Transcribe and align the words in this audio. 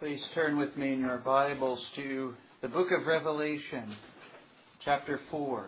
Please 0.00 0.26
turn 0.34 0.56
with 0.56 0.74
me 0.78 0.94
in 0.94 1.00
your 1.00 1.18
Bibles 1.18 1.78
to 1.94 2.32
the 2.62 2.68
book 2.68 2.88
of 2.90 3.06
Revelation, 3.06 3.94
chapter 4.82 5.20
4. 5.30 5.66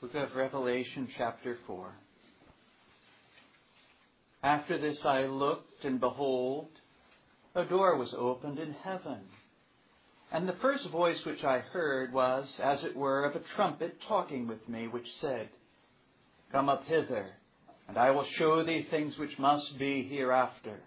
Book 0.00 0.06
of 0.18 0.34
Revelation, 0.34 1.08
chapter 1.16 1.56
4. 1.66 1.92
After 4.42 4.78
this 4.78 4.98
I 5.04 5.26
looked, 5.26 5.84
and 5.84 6.00
behold, 6.00 6.68
a 7.54 7.64
door 7.64 7.96
was 7.96 8.12
opened 8.16 8.58
in 8.58 8.72
heaven. 8.72 9.20
And 10.32 10.48
the 10.48 10.56
first 10.60 10.88
voice 10.90 11.24
which 11.24 11.44
I 11.44 11.60
heard 11.60 12.12
was, 12.12 12.46
as 12.62 12.82
it 12.84 12.96
were, 12.96 13.24
of 13.24 13.36
a 13.36 13.44
trumpet 13.54 13.96
talking 14.08 14.48
with 14.48 14.68
me, 14.68 14.88
which 14.88 15.06
said, 15.20 15.48
Come 16.50 16.68
up 16.68 16.84
hither, 16.84 17.30
and 17.86 17.96
I 17.96 18.10
will 18.10 18.26
show 18.38 18.64
thee 18.64 18.86
things 18.90 19.16
which 19.18 19.38
must 19.38 19.78
be 19.78 20.02
hereafter. 20.02 20.80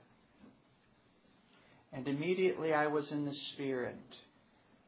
And 1.94 2.08
immediately 2.08 2.74
I 2.74 2.88
was 2.88 3.10
in 3.12 3.26
the 3.26 3.36
Spirit, 3.54 3.96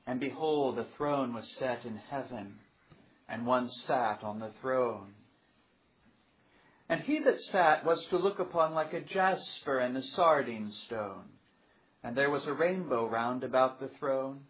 and 0.06 0.20
behold, 0.20 0.78
a 0.78 0.88
throne 0.98 1.34
was 1.34 1.46
set 1.60 1.86
in 1.86 1.96
heaven 2.10 2.56
and 3.30 3.46
one 3.46 3.70
sat 3.70 4.24
on 4.24 4.40
the 4.40 4.52
throne. 4.62 5.14
And 6.90 7.02
he 7.02 7.20
that 7.20 7.40
sat 7.40 7.86
was 7.86 8.06
to 8.10 8.18
look 8.18 8.40
upon 8.40 8.74
like 8.74 8.94
a 8.94 9.02
jasper 9.02 9.80
and 9.80 9.98
a 9.98 10.04
sardine 10.04 10.72
stone. 10.86 11.26
And 12.04 12.16
there 12.16 12.30
was 12.30 12.46
a 12.46 12.54
rainbow 12.54 13.08
round 13.08 13.44
about 13.44 13.80
the 13.80 13.90
throne, 14.00 14.42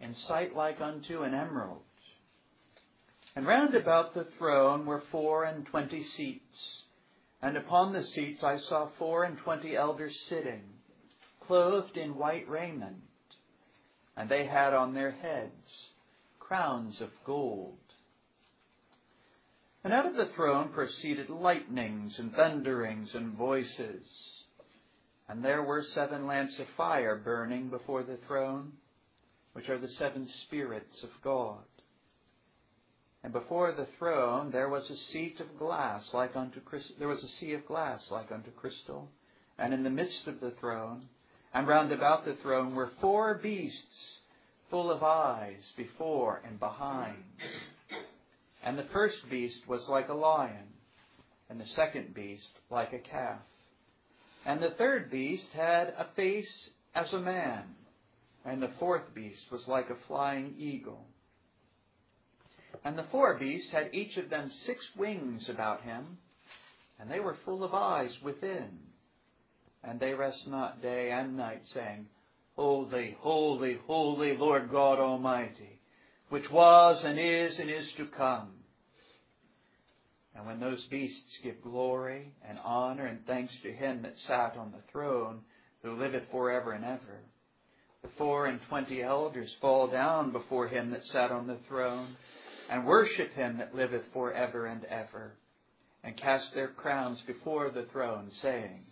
in 0.00 0.14
sight 0.14 0.56
like 0.56 0.80
unto 0.80 1.22
an 1.22 1.34
emerald. 1.34 1.82
And 3.34 3.46
round 3.46 3.74
about 3.74 4.14
the 4.14 4.26
throne 4.38 4.86
were 4.86 5.02
four 5.12 5.44
and 5.44 5.66
twenty 5.66 6.02
seats. 6.02 6.82
And 7.42 7.56
upon 7.56 7.92
the 7.92 8.02
seats 8.02 8.42
I 8.42 8.56
saw 8.56 8.88
four 8.98 9.24
and 9.24 9.36
twenty 9.38 9.76
elders 9.76 10.18
sitting, 10.28 10.62
clothed 11.46 11.98
in 11.98 12.16
white 12.16 12.48
raiment. 12.48 13.02
And 14.16 14.30
they 14.30 14.46
had 14.46 14.72
on 14.72 14.94
their 14.94 15.10
heads 15.10 15.52
crowns 16.38 17.00
of 17.00 17.10
gold. 17.24 17.76
And 19.86 19.94
out 19.94 20.06
of 20.06 20.16
the 20.16 20.32
throne 20.34 20.70
proceeded 20.70 21.30
lightnings 21.30 22.18
and 22.18 22.34
thunderings 22.34 23.14
and 23.14 23.34
voices. 23.34 24.02
And 25.28 25.44
there 25.44 25.62
were 25.62 25.84
seven 25.84 26.26
lamps 26.26 26.58
of 26.58 26.66
fire 26.76 27.14
burning 27.14 27.68
before 27.68 28.02
the 28.02 28.16
throne, 28.26 28.72
which 29.52 29.68
are 29.68 29.78
the 29.78 29.86
seven 29.86 30.28
spirits 30.42 31.04
of 31.04 31.10
God. 31.22 31.62
And 33.22 33.32
before 33.32 33.70
the 33.70 33.86
throne 33.96 34.50
there 34.50 34.68
was 34.68 34.90
a 34.90 34.96
seat 34.96 35.38
of 35.38 35.56
glass 35.56 36.12
like 36.12 36.34
unto 36.34 36.60
there 36.98 37.06
was 37.06 37.22
a 37.22 37.28
sea 37.28 37.52
of 37.52 37.64
glass 37.64 38.10
like 38.10 38.32
unto 38.32 38.50
crystal, 38.50 39.08
and 39.56 39.72
in 39.72 39.84
the 39.84 39.88
midst 39.90 40.26
of 40.26 40.40
the 40.40 40.50
throne, 40.50 41.04
and 41.54 41.68
round 41.68 41.92
about 41.92 42.24
the 42.24 42.34
throne 42.34 42.74
were 42.74 42.90
four 43.00 43.34
beasts 43.34 44.18
full 44.68 44.90
of 44.90 45.04
eyes 45.04 45.62
before 45.76 46.42
and 46.44 46.58
behind. 46.58 47.22
And 48.66 48.76
the 48.76 48.88
first 48.92 49.18
beast 49.30 49.60
was 49.68 49.86
like 49.88 50.08
a 50.08 50.14
lion, 50.14 50.66
and 51.48 51.60
the 51.60 51.66
second 51.76 52.14
beast 52.14 52.50
like 52.68 52.92
a 52.92 52.98
calf. 52.98 53.38
And 54.44 54.60
the 54.60 54.74
third 54.76 55.08
beast 55.08 55.46
had 55.54 55.94
a 55.96 56.08
face 56.16 56.50
as 56.92 57.12
a 57.12 57.20
man, 57.20 57.62
and 58.44 58.60
the 58.60 58.72
fourth 58.80 59.14
beast 59.14 59.42
was 59.52 59.60
like 59.68 59.88
a 59.88 60.06
flying 60.08 60.56
eagle. 60.58 61.06
And 62.84 62.98
the 62.98 63.06
four 63.12 63.34
beasts 63.38 63.70
had 63.70 63.94
each 63.94 64.16
of 64.16 64.30
them 64.30 64.50
six 64.64 64.84
wings 64.96 65.48
about 65.48 65.82
him, 65.82 66.18
and 66.98 67.08
they 67.08 67.20
were 67.20 67.36
full 67.44 67.62
of 67.62 67.72
eyes 67.72 68.10
within. 68.20 68.80
And 69.84 70.00
they 70.00 70.12
rest 70.12 70.44
not 70.48 70.82
day 70.82 71.12
and 71.12 71.36
night, 71.36 71.62
saying, 71.72 72.06
Holy, 72.56 73.16
holy, 73.20 73.78
holy 73.86 74.36
Lord 74.36 74.72
God 74.72 74.98
Almighty, 74.98 75.78
which 76.30 76.50
was 76.50 77.04
and 77.04 77.16
is 77.16 77.60
and 77.60 77.70
is 77.70 77.86
to 77.98 78.06
come. 78.06 78.55
And 80.36 80.46
when 80.46 80.60
those 80.60 80.84
beasts 80.90 81.38
give 81.42 81.62
glory 81.62 82.30
and 82.46 82.58
honor 82.62 83.06
and 83.06 83.24
thanks 83.26 83.54
to 83.62 83.72
him 83.72 84.02
that 84.02 84.18
sat 84.26 84.56
on 84.56 84.70
the 84.70 84.92
throne, 84.92 85.40
who 85.82 85.96
liveth 85.96 86.24
for 86.30 86.50
ever 86.50 86.72
and 86.72 86.84
ever, 86.84 87.20
the 88.02 88.08
four 88.18 88.46
and 88.46 88.60
twenty 88.68 89.02
elders 89.02 89.54
fall 89.60 89.86
down 89.86 90.32
before 90.32 90.68
him 90.68 90.90
that 90.90 91.06
sat 91.06 91.30
on 91.30 91.46
the 91.46 91.58
throne, 91.68 92.16
and 92.68 92.84
worship 92.84 93.32
him 93.34 93.58
that 93.58 93.74
liveth 93.74 94.02
for 94.12 94.32
ever 94.32 94.66
and 94.66 94.84
ever, 94.84 95.32
and 96.04 96.16
cast 96.16 96.52
their 96.54 96.68
crowns 96.68 97.20
before 97.26 97.70
the 97.70 97.86
throne, 97.92 98.30
saying, 98.42 98.84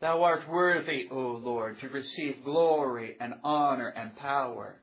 Thou 0.00 0.22
art 0.22 0.48
worthy, 0.48 1.08
O 1.10 1.40
Lord, 1.42 1.80
to 1.80 1.88
receive 1.88 2.44
glory 2.44 3.16
and 3.20 3.34
honor 3.44 3.88
and 3.88 4.16
power, 4.16 4.76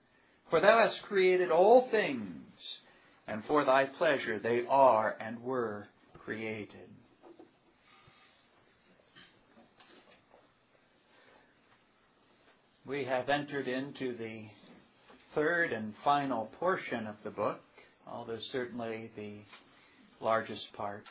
for 0.50 0.60
thou 0.60 0.88
hast 0.88 1.02
created 1.04 1.50
all 1.50 1.88
things 1.90 2.43
and 3.28 3.44
for 3.46 3.66
thy 3.66 3.86
pleasure 3.86 4.40
they 4.40 4.64
are 4.70 5.16
and 5.20 5.42
were 5.42 5.88
created. 6.26 6.90
We 12.86 13.06
have 13.06 13.30
entered 13.30 13.68
into 13.70 14.18
the 14.18 14.44
third 15.34 15.72
and 15.72 15.94
final 16.04 16.50
portion 16.60 17.08
of 17.08 17.16
the 17.24 17.30
book, 17.30 17.62
although 18.06 18.40
certainly 18.52 19.10
the 19.16 19.38
largest 20.20 20.66
part. 20.74 21.06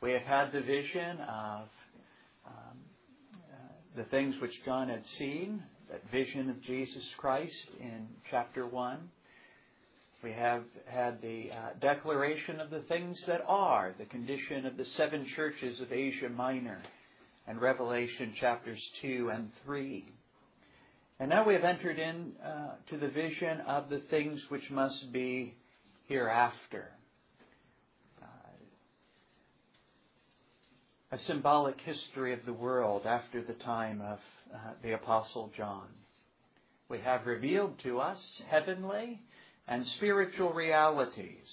We 0.00 0.12
have 0.12 0.22
had 0.22 0.52
the 0.52 0.62
vision 0.62 1.20
of 1.20 1.68
um, 2.46 2.78
uh, 3.34 3.56
the 3.96 4.04
things 4.04 4.34
which 4.42 4.64
John 4.64 4.88
had 4.88 5.04
seen, 5.18 5.62
that 5.90 6.02
vision 6.10 6.50
of 6.50 6.60
Jesus 6.62 7.04
Christ 7.18 7.68
in 7.78 8.08
chapter 8.30 8.66
1. 8.66 8.98
We 10.22 10.32
have 10.32 10.64
had 10.86 11.22
the 11.22 11.50
uh, 11.50 11.56
declaration 11.80 12.60
of 12.60 12.68
the 12.68 12.80
things 12.80 13.18
that 13.26 13.42
are, 13.48 13.94
the 13.98 14.04
condition 14.04 14.66
of 14.66 14.76
the 14.76 14.84
seven 14.84 15.24
churches 15.34 15.80
of 15.80 15.90
Asia 15.92 16.28
Minor, 16.28 16.82
and 17.46 17.58
Revelation 17.58 18.34
chapters 18.38 18.78
2 19.00 19.30
and 19.32 19.50
3. 19.64 20.04
And 21.20 21.30
now 21.30 21.46
we 21.46 21.54
have 21.54 21.64
entered 21.64 21.98
in 21.98 22.32
uh, 22.44 22.72
to 22.90 22.98
the 22.98 23.08
vision 23.08 23.62
of 23.62 23.88
the 23.88 24.00
things 24.10 24.42
which 24.50 24.70
must 24.70 25.10
be 25.10 25.54
hereafter. 26.06 26.90
Uh, 28.22 28.26
a 31.12 31.18
symbolic 31.18 31.80
history 31.80 32.34
of 32.34 32.44
the 32.44 32.52
world 32.52 33.06
after 33.06 33.42
the 33.42 33.54
time 33.54 34.02
of 34.02 34.18
uh, 34.52 34.58
the 34.82 34.92
Apostle 34.92 35.50
John. 35.56 35.88
We 36.90 36.98
have 36.98 37.24
revealed 37.24 37.78
to 37.84 38.00
us 38.00 38.20
heavenly 38.50 39.22
and 39.70 39.86
spiritual 39.86 40.52
realities. 40.52 41.48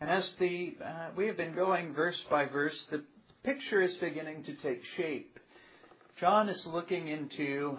And 0.00 0.10
as 0.10 0.28
the 0.40 0.74
uh, 0.84 1.10
we 1.14 1.28
have 1.28 1.36
been 1.36 1.54
going 1.54 1.92
verse 1.94 2.20
by 2.28 2.46
verse, 2.46 2.76
the 2.90 3.04
picture 3.44 3.82
is 3.82 3.94
beginning 3.94 4.42
to 4.44 4.54
take 4.54 4.82
shape. 4.96 5.38
John 6.18 6.48
is 6.48 6.66
looking 6.66 7.08
into 7.08 7.78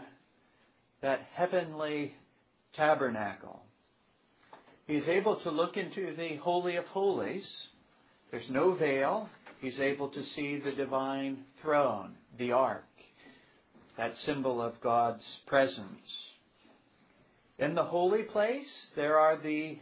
that 1.02 1.22
heavenly 1.34 2.16
tabernacle. 2.74 3.62
He's 4.88 5.08
able 5.08 5.38
to 5.38 5.50
look 5.50 5.78
into 5.78 6.16
the 6.16 6.36
Holy 6.38 6.76
of 6.76 6.86
Holies. 6.86 7.50
There's 8.32 8.50
no 8.50 8.74
veil. 8.74 9.30
He's 9.62 9.80
able 9.80 10.10
to 10.10 10.24
see 10.24 10.58
the 10.58 10.74
divine 10.74 11.46
throne, 11.62 12.16
the 12.38 12.52
ark, 12.52 12.86
that 13.98 14.18
symbol 14.20 14.62
of 14.62 14.80
God's 14.82 15.26
presence. 15.48 16.33
In 17.60 17.76
the 17.76 17.84
holy 17.84 18.24
place, 18.24 18.90
there 18.96 19.20
are 19.20 19.38
the 19.38 19.80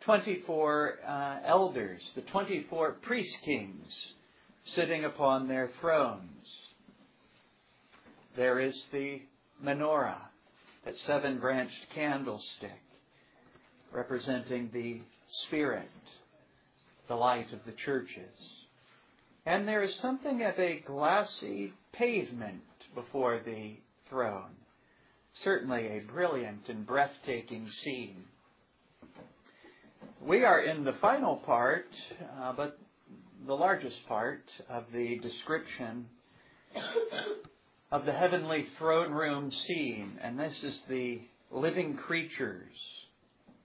24 0.00 0.98
uh, 1.06 1.36
elders, 1.44 2.02
the 2.14 2.22
24 2.22 2.92
priest 3.02 3.36
kings 3.44 4.14
sitting 4.64 5.04
upon 5.04 5.48
their 5.48 5.68
thrones. 5.80 6.46
There 8.36 8.60
is 8.60 8.86
the 8.92 9.22
menorah, 9.62 10.28
that 10.84 10.96
seven 10.98 11.38
branched 11.38 11.90
candlestick, 11.94 12.82
representing 13.92 14.70
the 14.72 15.00
Spirit, 15.30 15.90
the 17.08 17.16
light 17.16 17.52
of 17.52 17.60
the 17.66 17.72
churches. 17.72 18.30
and 19.44 19.66
there 19.66 19.82
is 19.82 19.94
something 19.96 20.42
of 20.42 20.58
a 20.58 20.80
glassy 20.86 21.72
pavement 21.92 22.62
before 22.94 23.40
the 23.44 23.76
throne. 24.08 24.54
Certainly 25.44 25.86
a 25.86 26.00
brilliant 26.00 26.68
and 26.68 26.86
breathtaking 26.86 27.68
scene. 27.82 28.24
We 30.20 30.44
are 30.44 30.60
in 30.60 30.84
the 30.84 30.94
final 30.94 31.36
part, 31.36 31.86
uh, 32.40 32.52
but 32.54 32.78
the 33.46 33.54
largest 33.54 33.96
part 34.08 34.42
of 34.68 34.84
the 34.92 35.18
description 35.20 36.06
of 37.92 38.04
the 38.04 38.12
heavenly 38.12 38.66
throne 38.78 39.12
room 39.12 39.52
scene, 39.52 40.18
and 40.20 40.38
this 40.38 40.62
is 40.64 40.76
the 40.88 41.20
living 41.52 41.96
creatures 41.96 42.76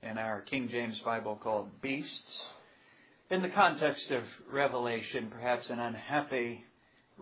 in 0.03 0.17
our 0.17 0.41
King 0.41 0.69
James 0.69 0.99
Bible 1.03 1.39
called 1.41 1.69
beasts. 1.81 2.39
In 3.31 3.41
the 3.41 3.49
context 3.49 4.11
of 4.11 4.23
Revelation, 4.51 5.31
perhaps 5.31 5.69
an 5.71 5.79
unhappy 5.79 6.65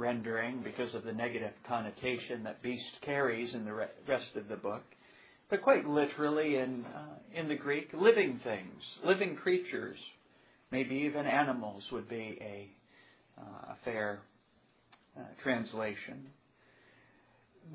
rendering 0.01 0.61
because 0.63 0.93
of 0.95 1.03
the 1.03 1.13
negative 1.13 1.53
connotation 1.67 2.43
that 2.43 2.61
beast 2.63 2.91
carries 3.01 3.53
in 3.53 3.63
the 3.63 3.73
rest 3.73 4.35
of 4.35 4.47
the 4.49 4.55
book, 4.55 4.83
but 5.49 5.61
quite 5.61 5.87
literally 5.87 6.57
in, 6.57 6.83
uh, 6.85 7.39
in 7.39 7.47
the 7.47 7.55
Greek, 7.55 7.89
living 7.93 8.39
things, 8.43 8.81
living 9.05 9.35
creatures, 9.35 9.97
maybe 10.71 10.95
even 10.95 11.25
animals 11.27 11.83
would 11.91 12.09
be 12.09 12.39
a, 12.41 12.69
uh, 13.39 13.73
a 13.73 13.75
fair 13.85 14.21
uh, 15.17 15.21
translation. 15.43 16.25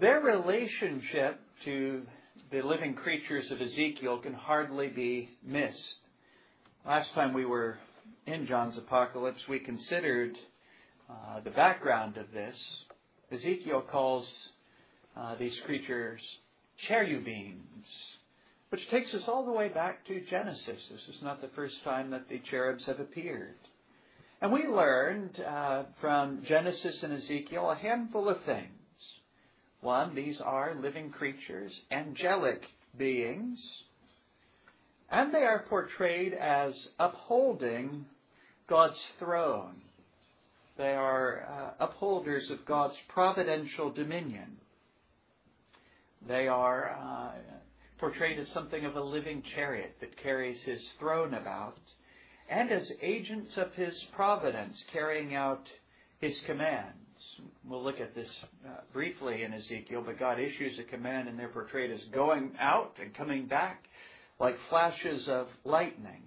Their 0.00 0.20
relationship 0.20 1.38
to 1.64 2.02
the 2.50 2.62
living 2.62 2.94
creatures 2.94 3.50
of 3.50 3.61
Ezekiel 3.61 4.19
can 4.19 4.34
hardly 4.34 4.88
be 4.88 5.31
missed. 5.44 6.00
Last 6.84 7.12
time 7.14 7.32
we 7.32 7.44
were 7.44 7.78
in 8.26 8.46
John's 8.46 8.76
Apocalypse, 8.76 9.40
we 9.49 9.58
considered 9.61 10.37
uh, 11.08 11.40
the 11.44 11.50
background 11.50 12.16
of 12.16 12.30
this. 12.32 12.56
Ezekiel 13.32 13.82
calls 13.90 14.26
uh, 15.16 15.34
these 15.36 15.58
creatures 15.64 16.20
cherubims, 16.88 17.86
which 18.70 18.88
takes 18.90 19.12
us 19.14 19.22
all 19.26 19.44
the 19.44 19.52
way 19.52 19.68
back 19.68 20.06
to 20.06 20.20
Genesis. 20.30 20.80
This 20.90 21.16
is 21.16 21.22
not 21.22 21.40
the 21.40 21.50
first 21.54 21.82
time 21.84 22.10
that 22.10 22.28
the 22.28 22.40
cherubs 22.50 22.84
have 22.86 23.00
appeared. 23.00 23.54
And 24.40 24.52
we 24.52 24.66
learned 24.66 25.40
uh, 25.40 25.84
from 26.00 26.42
Genesis 26.46 27.02
and 27.02 27.12
Ezekiel 27.14 27.70
a 27.70 27.76
handful 27.76 28.28
of 28.28 28.42
things. 28.44 28.70
One, 29.80 30.14
these 30.14 30.40
are 30.40 30.76
living 30.80 31.10
creatures, 31.10 31.72
angelic 31.90 32.62
beings, 32.98 33.58
and 35.10 35.32
they 35.32 35.44
are 35.44 35.64
portrayed 35.68 36.34
as 36.34 36.74
upholding 36.98 38.06
God's 38.68 39.00
throne. 39.18 39.76
They 40.76 40.94
are 40.94 41.75
uh, 41.81 41.84
upholders 41.84 42.50
of 42.50 42.64
God's 42.67 42.96
providential 43.08 43.90
dominion. 43.90 44.58
They 46.28 46.49
are 46.49 46.90
uh, 46.90 47.31
portrayed 47.99 48.38
as 48.38 48.49
something 48.49 48.84
of 48.84 48.96
a 48.96 49.00
living 49.00 49.43
chariot 49.55 49.96
that 50.00 50.17
carries 50.23 50.62
his 50.62 50.81
throne 50.99 51.34
about, 51.34 51.78
and 52.50 52.70
as 52.70 52.90
agents 53.00 53.56
of 53.56 53.73
his 53.75 53.94
providence 54.14 54.84
carrying 54.93 55.34
out 55.34 55.67
his 56.20 56.38
commands. 56.46 56.93
We'll 57.64 57.82
look 57.82 58.00
at 58.00 58.14
this 58.14 58.28
uh, 58.67 58.81
briefly 58.93 59.43
in 59.43 59.55
Ezekiel, 59.55 60.02
but 60.05 60.19
God 60.19 60.38
issues 60.38 60.78
a 60.78 60.82
command, 60.82 61.28
and 61.28 61.38
they're 61.38 61.49
portrayed 61.49 61.90
as 61.90 62.00
going 62.12 62.52
out 62.61 62.96
and 63.00 63.14
coming 63.14 63.46
back 63.46 63.84
like 64.38 64.56
flashes 64.69 65.26
of 65.28 65.49
lightning. 65.64 66.23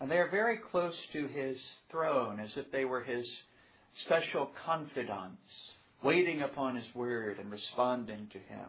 And 0.00 0.10
they 0.10 0.16
are 0.16 0.30
very 0.30 0.56
close 0.56 0.94
to 1.12 1.26
his 1.26 1.58
throne, 1.90 2.40
as 2.40 2.50
if 2.56 2.70
they 2.72 2.86
were 2.86 3.02
his 3.02 3.26
special 4.06 4.50
confidants, 4.64 5.42
waiting 6.02 6.42
upon 6.42 6.76
his 6.76 6.94
word 6.94 7.38
and 7.38 7.50
responding 7.50 8.28
to 8.32 8.38
him. 8.38 8.68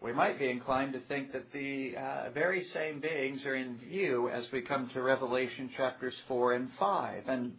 We 0.00 0.12
might 0.12 0.38
be 0.38 0.48
inclined 0.48 0.94
to 0.94 1.00
think 1.00 1.32
that 1.32 1.52
the 1.52 1.94
uh, 1.96 2.30
very 2.30 2.64
same 2.72 3.00
beings 3.00 3.44
are 3.44 3.56
in 3.56 3.76
view 3.76 4.30
as 4.30 4.44
we 4.50 4.62
come 4.62 4.88
to 4.94 5.02
Revelation 5.02 5.68
chapters 5.76 6.14
4 6.26 6.54
and 6.54 6.70
5. 6.78 7.24
And 7.28 7.52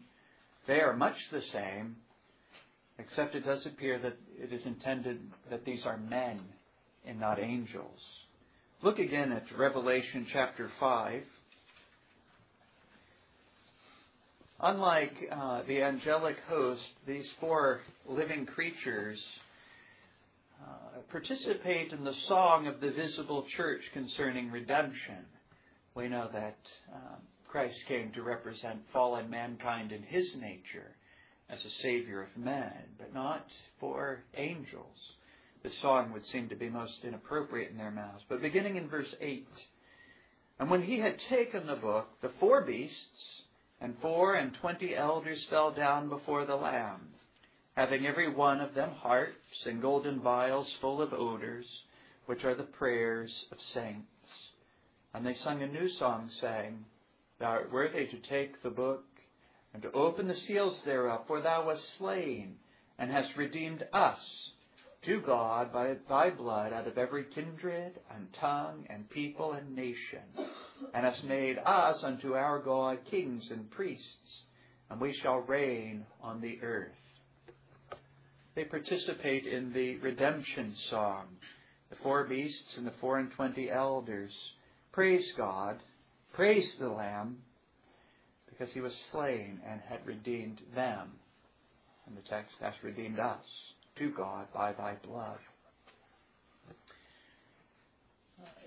they 0.65 0.79
are 0.79 0.95
much 0.95 1.15
the 1.31 1.44
same, 1.53 1.97
except 2.97 3.35
it 3.35 3.45
does 3.45 3.63
appear 3.67 3.99
that 3.99 4.17
it 4.41 4.51
is 4.51 4.65
intended 4.65 5.19
that 5.51 5.65
these 5.65 5.85
are 5.85 5.97
men 5.97 6.39
and 7.05 7.19
not 7.19 7.39
angels. 7.39 7.99
Look 8.81 8.97
again 8.97 9.31
at 9.31 9.44
Revelation 9.55 10.25
chapter 10.31 10.71
5. 10.79 11.23
Unlike 14.63 15.15
uh, 15.31 15.63
the 15.67 15.81
angelic 15.81 16.37
host, 16.47 16.83
these 17.07 17.27
four 17.39 17.81
living 18.07 18.45
creatures 18.45 19.19
uh, 20.61 20.99
participate 21.09 21.91
in 21.91 22.03
the 22.03 22.13
song 22.27 22.67
of 22.67 22.79
the 22.79 22.91
visible 22.91 23.43
church 23.57 23.81
concerning 23.91 24.51
redemption. 24.51 25.25
We 25.95 26.09
know 26.09 26.29
that 26.31 26.59
um, 26.93 27.21
Christ 27.47 27.79
came 27.87 28.11
to 28.11 28.21
represent 28.21 28.81
fallen 28.93 29.31
mankind 29.31 29.91
in 29.91 30.03
his 30.03 30.35
nature 30.35 30.95
as 31.49 31.65
a 31.65 31.81
savior 31.81 32.21
of 32.21 32.37
men, 32.37 32.71
but 32.99 33.15
not 33.15 33.47
for 33.79 34.23
angels. 34.37 34.95
The 35.63 35.71
song 35.81 36.13
would 36.13 36.27
seem 36.27 36.49
to 36.49 36.55
be 36.55 36.69
most 36.69 37.03
inappropriate 37.03 37.71
in 37.71 37.79
their 37.79 37.89
mouths. 37.89 38.23
But 38.29 38.43
beginning 38.43 38.75
in 38.75 38.89
verse 38.89 39.13
8, 39.19 39.47
and 40.59 40.69
when 40.69 40.83
he 40.83 40.99
had 40.99 41.17
taken 41.17 41.65
the 41.65 41.77
book, 41.77 42.09
the 42.21 42.31
four 42.39 42.61
beasts 42.61 43.40
and 43.81 43.95
four 44.00 44.36
and 44.36 44.54
twenty 44.54 44.95
elders 44.95 45.44
fell 45.50 45.72
down 45.72 46.07
before 46.07 46.45
the 46.45 46.56
Lamb, 46.56 47.10
having 47.75 48.06
every 48.06 48.30
one 48.31 48.62
of 48.62 48.75
them 48.75 48.92
harps 48.92 49.66
and 49.66 49.81
golden 49.81 50.22
vials 50.22 50.72
full 50.80 51.01
of 51.01 51.13
odors, 51.13 51.66
which 52.28 52.44
are 52.45 52.54
the 52.54 52.63
prayers 52.63 53.45
of 53.51 53.57
saints. 53.74 54.06
And 55.13 55.25
they 55.25 55.33
sung 55.33 55.63
a 55.63 55.68
new 55.68 55.89
song, 55.89 56.30
saying, 56.39 56.86
Thou 57.39 57.48
art 57.48 57.72
worthy 57.74 58.06
to 58.06 58.18
take 58.30 58.62
the 58.62 58.69
book 58.69 59.04
and 59.74 59.81
to 59.81 59.92
open 59.94 60.28
the 60.28 60.36
seals 60.36 60.80
thereof, 60.86 61.22
for 61.28 61.42
thou 61.42 61.66
wast 61.66 61.98
slain 61.98 62.57
and 63.00 63.12
hast 63.12 63.36
redeemed 63.36 63.83
us 63.92 64.19
to 65.06 65.21
God 65.21 65.74
by 65.74 65.95
thy 66.07 66.30
blood 66.30 66.74
out 66.74 66.88
of 66.88 66.98
every 66.98 67.25
kindred 67.25 67.94
and 68.15 68.27
tongue 68.39 68.86
and 68.89 69.09
people 69.09 69.53
and 69.53 69.75
nation, 69.75 70.21
and 70.94 71.06
hast 71.06 71.24
made 71.24 71.57
us 71.65 72.03
unto 72.03 72.33
our 72.33 72.59
God 72.59 73.00
kings 73.09 73.50
and 73.51 73.69
priests, 73.71 74.44
and 74.90 75.02
we 75.02 75.14
shall 75.21 75.40
reign 75.40 76.06
on 76.21 76.42
the 76.42 76.59
earth. 76.61 76.92
They 78.56 78.66
participate 78.66 79.47
in 79.47 79.73
the 79.73 79.95
redemption 79.97 80.75
song. 80.90 81.25
The 81.90 81.95
four 82.04 82.25
beasts 82.25 82.78
and 82.78 82.85
the 82.85 82.94
four 82.99 83.18
and 83.18 83.31
twenty 83.31 83.69
elders 83.71 84.33
praise 84.92 85.31
God 85.37 85.80
Praise 86.33 86.73
the 86.80 86.87
Lamb 86.87 87.40
because 88.49 88.71
he 88.73 88.80
was 88.80 88.95
slain 89.11 89.59
and 89.68 89.81
had 89.81 90.06
redeemed 90.06 90.61
them. 90.73 91.11
And 92.07 92.16
the 92.16 92.21
text 92.21 92.56
has 92.61 92.73
redeemed 92.83 93.19
us 93.19 93.45
to 93.98 94.10
God 94.12 94.48
by 94.54 94.74
thy 94.74 94.95
blood. 95.04 95.38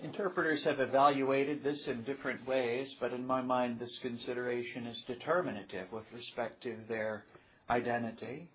Interpreters 0.03 0.63
have 0.65 0.81
evaluated 0.81 1.65
this 1.65 1.87
in 1.87 2.03
different 2.05 2.47
ways, 2.47 2.95
but 3.01 3.13
in 3.13 3.27
my 3.27 3.41
mind, 3.41 3.79
this 3.79 3.99
consideration 4.03 4.87
is 4.87 5.03
determinative 5.07 5.91
with 5.93 6.05
respect 6.13 6.63
to 6.63 6.77
their 6.89 7.25
identity. 7.71 8.49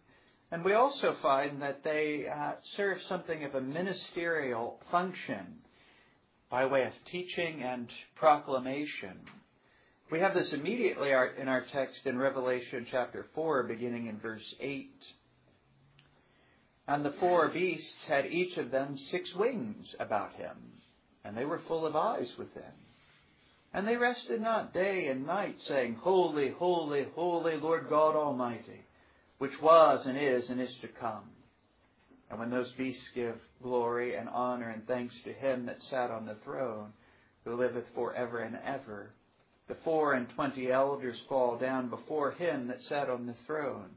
And 0.51 0.63
we 0.63 0.73
also 0.73 1.15
find 1.21 1.61
that 1.61 1.83
they 1.83 2.27
uh, 2.27 2.53
serve 2.75 3.01
something 3.03 3.43
of 3.43 3.55
a 3.55 3.61
ministerial 3.61 4.79
function 4.91 5.59
by 6.49 6.65
way 6.65 6.83
of 6.83 6.93
teaching 7.11 7.63
and 7.63 7.87
proclamation. 8.15 9.19
We 10.11 10.19
have 10.19 10.33
this 10.33 10.51
immediately 10.53 11.09
in 11.09 11.47
our 11.47 11.65
text 11.71 12.05
in 12.05 12.17
Revelation 12.17 12.87
chapter 12.89 13.27
4, 13.35 13.63
beginning 13.63 14.07
in 14.07 14.17
verse 14.19 14.55
8. 14.59 14.89
And 16.89 17.05
the 17.05 17.11
four 17.11 17.49
beasts 17.49 18.03
had 18.07 18.25
each 18.25 18.57
of 18.57 18.71
them 18.71 18.97
six 18.97 19.35
wings 19.35 19.93
about 19.99 20.33
him, 20.33 20.57
and 21.23 21.37
they 21.37 21.45
were 21.45 21.61
full 21.67 21.85
of 21.85 21.95
eyes 21.95 22.33
within. 22.35 22.63
And 23.71 23.87
they 23.87 23.95
rested 23.95 24.41
not 24.41 24.73
day 24.73 25.05
and 25.05 25.27
night, 25.27 25.57
saying, 25.67 25.97
Holy, 26.01 26.49
holy, 26.49 27.05
holy 27.13 27.57
Lord 27.57 27.89
God 27.89 28.15
Almighty, 28.15 28.81
which 29.37 29.61
was 29.61 30.03
and 30.07 30.17
is 30.17 30.49
and 30.49 30.59
is 30.59 30.73
to 30.81 30.87
come. 30.87 31.29
And 32.31 32.39
when 32.39 32.49
those 32.49 32.71
beasts 32.71 33.07
give 33.13 33.35
glory 33.61 34.15
and 34.15 34.27
honor 34.27 34.69
and 34.69 34.87
thanks 34.87 35.13
to 35.25 35.31
him 35.31 35.67
that 35.67 35.83
sat 35.83 36.09
on 36.09 36.25
the 36.25 36.37
throne, 36.43 36.91
who 37.45 37.55
liveth 37.55 37.85
for 37.93 38.15
ever 38.15 38.39
and 38.39 38.57
ever, 38.65 39.11
the 39.67 39.77
four 39.83 40.13
and 40.13 40.27
twenty 40.29 40.71
elders 40.71 41.21
fall 41.29 41.55
down 41.55 41.91
before 41.91 42.31
him 42.31 42.65
that 42.65 42.81
sat 42.81 43.11
on 43.11 43.27
the 43.27 43.35
throne, 43.45 43.91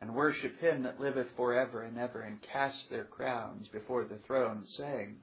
and 0.00 0.14
worship 0.14 0.60
him 0.60 0.84
that 0.84 1.00
liveth 1.00 1.26
for 1.36 1.54
ever 1.54 1.82
and 1.82 1.98
ever, 1.98 2.20
and 2.20 2.38
cast 2.52 2.88
their 2.90 3.04
crowns 3.04 3.66
before 3.68 4.04
the 4.04 4.18
throne, 4.26 4.64
saying, 4.76 5.16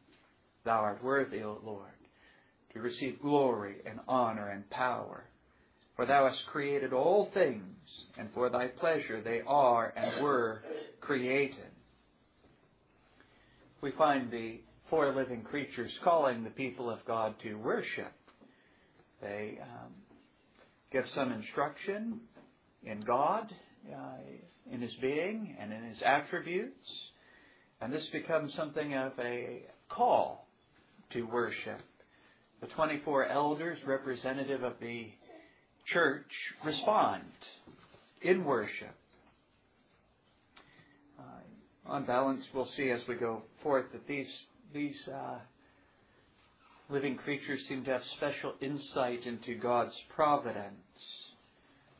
Thou 0.65 0.79
art 0.79 1.03
worthy, 1.03 1.44
O 1.44 1.60
Lord, 1.63 1.91
to 2.74 2.82
receive 2.82 3.22
glory 3.22 3.77
and 3.86 4.00
honor 4.08 4.50
and 4.50 4.70
power. 4.70 5.25
For 5.96 6.05
thou 6.05 6.27
hast 6.27 6.46
created 6.48 6.91
all 6.91 7.29
things, 7.34 7.63
and 8.17 8.29
for 8.34 8.50
thy 8.50 8.67
pleasure 8.67 9.22
they 9.22 9.41
are 9.48 9.94
and 9.96 10.22
were 10.22 10.62
created. 11.00 11.72
We 13.82 13.91
find 13.91 14.29
the 14.29 14.60
four 14.89 15.13
living 15.13 15.44
creatures 15.44 15.91
calling 16.03 16.44
the 16.44 16.50
people 16.50 16.89
of 16.89 17.05
God 17.05 17.36
to 17.44 17.55
worship. 17.55 18.12
They 19.22 19.60
um, 19.62 19.94
give 20.91 21.05
some 21.13 21.32
instruction 21.32 22.20
in 22.84 23.01
God, 23.01 23.53
uh, 23.91 24.17
in 24.72 24.81
His 24.81 24.93
being, 24.95 25.55
and 25.60 25.72
in 25.72 25.84
His 25.84 26.01
attributes. 26.05 26.89
And 27.81 27.91
this 27.93 28.07
becomes 28.12 28.53
something 28.55 28.93
of 28.93 29.13
a 29.19 29.63
call 29.89 30.48
to 31.12 31.24
worship. 31.24 31.79
The 32.62 32.67
24 32.67 33.27
elders, 33.27 33.77
representative 33.86 34.63
of 34.63 34.74
the 34.79 35.07
church, 35.91 36.31
respond 36.63 37.24
in 38.22 38.43
worship. 38.43 38.95
Uh, 41.19 41.91
on 41.91 42.05
balance, 42.05 42.43
we'll 42.53 42.69
see 42.75 42.89
as 42.89 43.01
we 43.07 43.15
go 43.15 43.43
forth 43.62 43.86
that 43.91 44.07
these 44.07 44.31
these 44.74 44.98
uh, 45.07 45.38
living 46.89 47.15
creatures 47.15 47.60
seem 47.67 47.84
to 47.86 47.91
have 47.91 48.01
special 48.17 48.53
insight 48.62 49.25
into 49.25 49.55
God's 49.55 49.95
providence. 50.15 50.85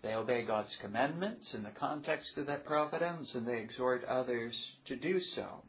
They 0.06 0.14
obey 0.14 0.44
God's 0.44 0.70
commandments 0.82 1.52
in 1.56 1.64
the 1.64 1.72
context 1.72 2.38
of 2.38 2.46
that 2.46 2.64
providence, 2.64 3.34
and 3.34 3.48
they 3.48 3.58
exhort 3.58 4.06
others 4.06 4.54
to 4.86 4.96
do 4.96 5.20
so. 5.20 5.64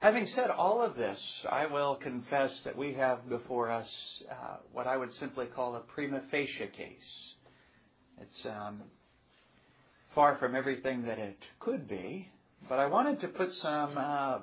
Having 0.00 0.26
said 0.34 0.50
all 0.50 0.82
of 0.82 0.94
this, 0.94 1.18
I 1.50 1.64
will 1.64 1.94
confess 1.94 2.52
that 2.64 2.76
we 2.76 2.92
have 2.92 3.26
before 3.30 3.70
us 3.70 3.88
uh, 4.30 4.56
what 4.74 4.86
I 4.86 4.98
would 4.98 5.10
simply 5.14 5.46
call 5.46 5.74
a 5.74 5.80
prima 5.80 6.20
facie 6.30 6.68
case. 6.76 7.34
It's 8.20 8.44
um, 8.44 8.82
far 10.14 10.36
from 10.36 10.54
everything 10.54 11.06
that 11.06 11.18
it 11.18 11.38
could 11.60 11.88
be, 11.88 12.28
but 12.68 12.78
I 12.78 12.88
wanted 12.88 13.22
to 13.22 13.28
put 13.28 13.54
some 13.54 13.96
uh, 13.96 14.00
uh, 14.02 14.40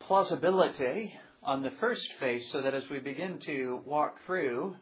plausibility 0.00 1.12
on 1.42 1.62
the 1.62 1.72
first 1.72 2.08
face 2.18 2.50
so 2.50 2.62
that 2.62 2.72
as 2.72 2.84
we 2.90 2.98
begin 2.98 3.40
to 3.40 3.82
walk 3.84 4.16
through, 4.24 4.74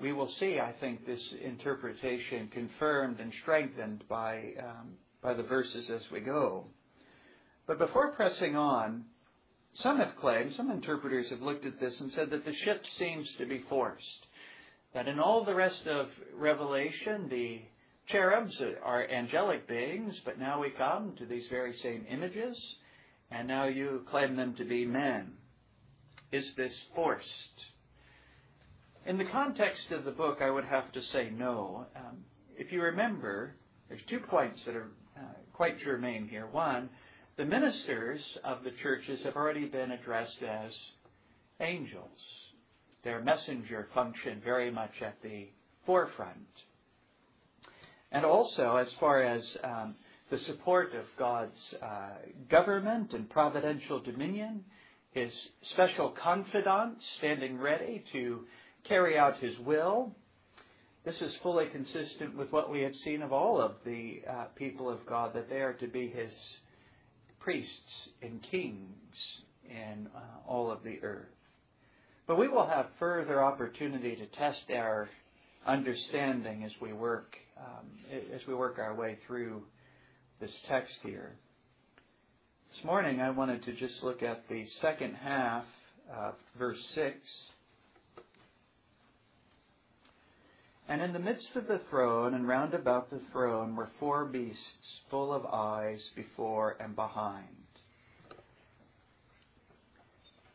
we 0.00 0.12
will 0.12 0.28
see, 0.28 0.60
I 0.60 0.72
think, 0.72 1.06
this 1.06 1.22
interpretation 1.42 2.48
confirmed 2.48 3.20
and 3.20 3.32
strengthened 3.42 4.04
by, 4.08 4.52
um, 4.58 4.92
by 5.22 5.34
the 5.34 5.42
verses 5.42 5.88
as 5.90 6.02
we 6.10 6.20
go. 6.20 6.66
But 7.66 7.78
before 7.78 8.12
pressing 8.12 8.56
on, 8.56 9.04
some 9.74 9.98
have 9.98 10.16
claimed, 10.16 10.54
some 10.56 10.70
interpreters 10.70 11.30
have 11.30 11.42
looked 11.42 11.64
at 11.66 11.80
this 11.80 12.00
and 12.00 12.12
said 12.12 12.30
that 12.30 12.44
the 12.44 12.54
shift 12.54 12.86
seems 12.98 13.28
to 13.38 13.46
be 13.46 13.64
forced. 13.68 14.26
That 14.92 15.08
in 15.08 15.18
all 15.18 15.44
the 15.44 15.54
rest 15.54 15.86
of 15.86 16.08
Revelation, 16.34 17.28
the 17.28 17.62
cherubs 18.06 18.60
are 18.84 19.08
angelic 19.08 19.66
beings, 19.66 20.14
but 20.24 20.38
now 20.38 20.60
we 20.60 20.70
come 20.70 21.14
to 21.18 21.26
these 21.26 21.46
very 21.48 21.74
same 21.78 22.06
images 22.08 22.56
and 23.30 23.48
now 23.48 23.64
you 23.64 24.04
claim 24.10 24.36
them 24.36 24.54
to 24.54 24.64
be 24.64 24.84
men. 24.84 25.32
Is 26.30 26.54
this 26.56 26.74
forced? 26.94 27.64
In 29.06 29.18
the 29.18 29.24
context 29.26 29.90
of 29.90 30.04
the 30.04 30.10
book, 30.10 30.38
I 30.40 30.50
would 30.50 30.64
have 30.64 30.90
to 30.92 31.02
say 31.02 31.28
no. 31.30 31.84
Um, 31.94 32.24
if 32.56 32.72
you 32.72 32.80
remember, 32.80 33.54
there's 33.88 34.00
two 34.08 34.20
points 34.20 34.60
that 34.64 34.74
are 34.74 34.88
uh, 35.14 35.20
quite 35.52 35.78
germane 35.78 36.26
here. 36.26 36.46
One, 36.46 36.88
the 37.36 37.44
ministers 37.44 38.22
of 38.44 38.64
the 38.64 38.70
churches 38.70 39.22
have 39.24 39.36
already 39.36 39.66
been 39.66 39.90
addressed 39.90 40.42
as 40.42 40.72
angels. 41.60 42.18
Their 43.02 43.20
messenger 43.20 43.88
function 43.92 44.40
very 44.42 44.70
much 44.70 45.02
at 45.02 45.20
the 45.22 45.48
forefront. 45.84 46.48
And 48.10 48.24
also, 48.24 48.76
as 48.76 48.90
far 48.94 49.22
as 49.22 49.46
um, 49.62 49.96
the 50.30 50.38
support 50.38 50.94
of 50.94 51.04
God's 51.18 51.74
uh, 51.82 52.10
government 52.48 53.12
and 53.12 53.28
providential 53.28 54.00
dominion, 54.00 54.64
his 55.10 55.30
special 55.60 56.08
confidant 56.08 57.02
standing 57.18 57.58
ready 57.58 58.02
to 58.12 58.46
carry 58.84 59.18
out 59.18 59.38
his 59.38 59.58
will. 59.58 60.12
This 61.04 61.20
is 61.20 61.34
fully 61.42 61.66
consistent 61.66 62.36
with 62.36 62.50
what 62.52 62.70
we 62.70 62.80
had 62.80 62.94
seen 62.96 63.22
of 63.22 63.32
all 63.32 63.60
of 63.60 63.72
the 63.84 64.22
uh, 64.28 64.44
people 64.56 64.88
of 64.88 65.04
God, 65.06 65.34
that 65.34 65.50
they 65.50 65.60
are 65.60 65.74
to 65.74 65.86
be 65.86 66.08
his 66.08 66.32
priests 67.40 68.08
and 68.22 68.42
kings 68.50 69.16
in 69.68 70.08
uh, 70.14 70.20
all 70.46 70.70
of 70.70 70.82
the 70.82 70.98
earth. 71.02 71.26
But 72.26 72.38
we 72.38 72.48
will 72.48 72.66
have 72.66 72.86
further 72.98 73.42
opportunity 73.42 74.16
to 74.16 74.26
test 74.26 74.70
our 74.70 75.10
understanding 75.66 76.64
as 76.64 76.72
we 76.80 76.92
work 76.92 77.36
um, 77.58 77.86
as 78.34 78.46
we 78.46 78.54
work 78.54 78.78
our 78.78 78.94
way 78.94 79.18
through 79.26 79.62
this 80.40 80.52
text 80.68 80.94
here. 81.02 81.32
This 82.70 82.84
morning 82.84 83.20
I 83.20 83.30
wanted 83.30 83.62
to 83.64 83.72
just 83.72 84.02
look 84.02 84.22
at 84.22 84.48
the 84.48 84.66
second 84.80 85.14
half 85.14 85.64
of 86.12 86.34
verse 86.58 86.82
6. 86.94 87.14
And 90.88 91.00
in 91.00 91.12
the 91.12 91.18
midst 91.18 91.56
of 91.56 91.66
the 91.66 91.80
throne 91.90 92.34
and 92.34 92.46
round 92.46 92.74
about 92.74 93.10
the 93.10 93.20
throne 93.32 93.74
were 93.74 93.88
four 93.98 94.26
beasts 94.26 95.00
full 95.10 95.32
of 95.32 95.46
eyes 95.46 96.02
before 96.14 96.76
and 96.78 96.94
behind. 96.94 97.46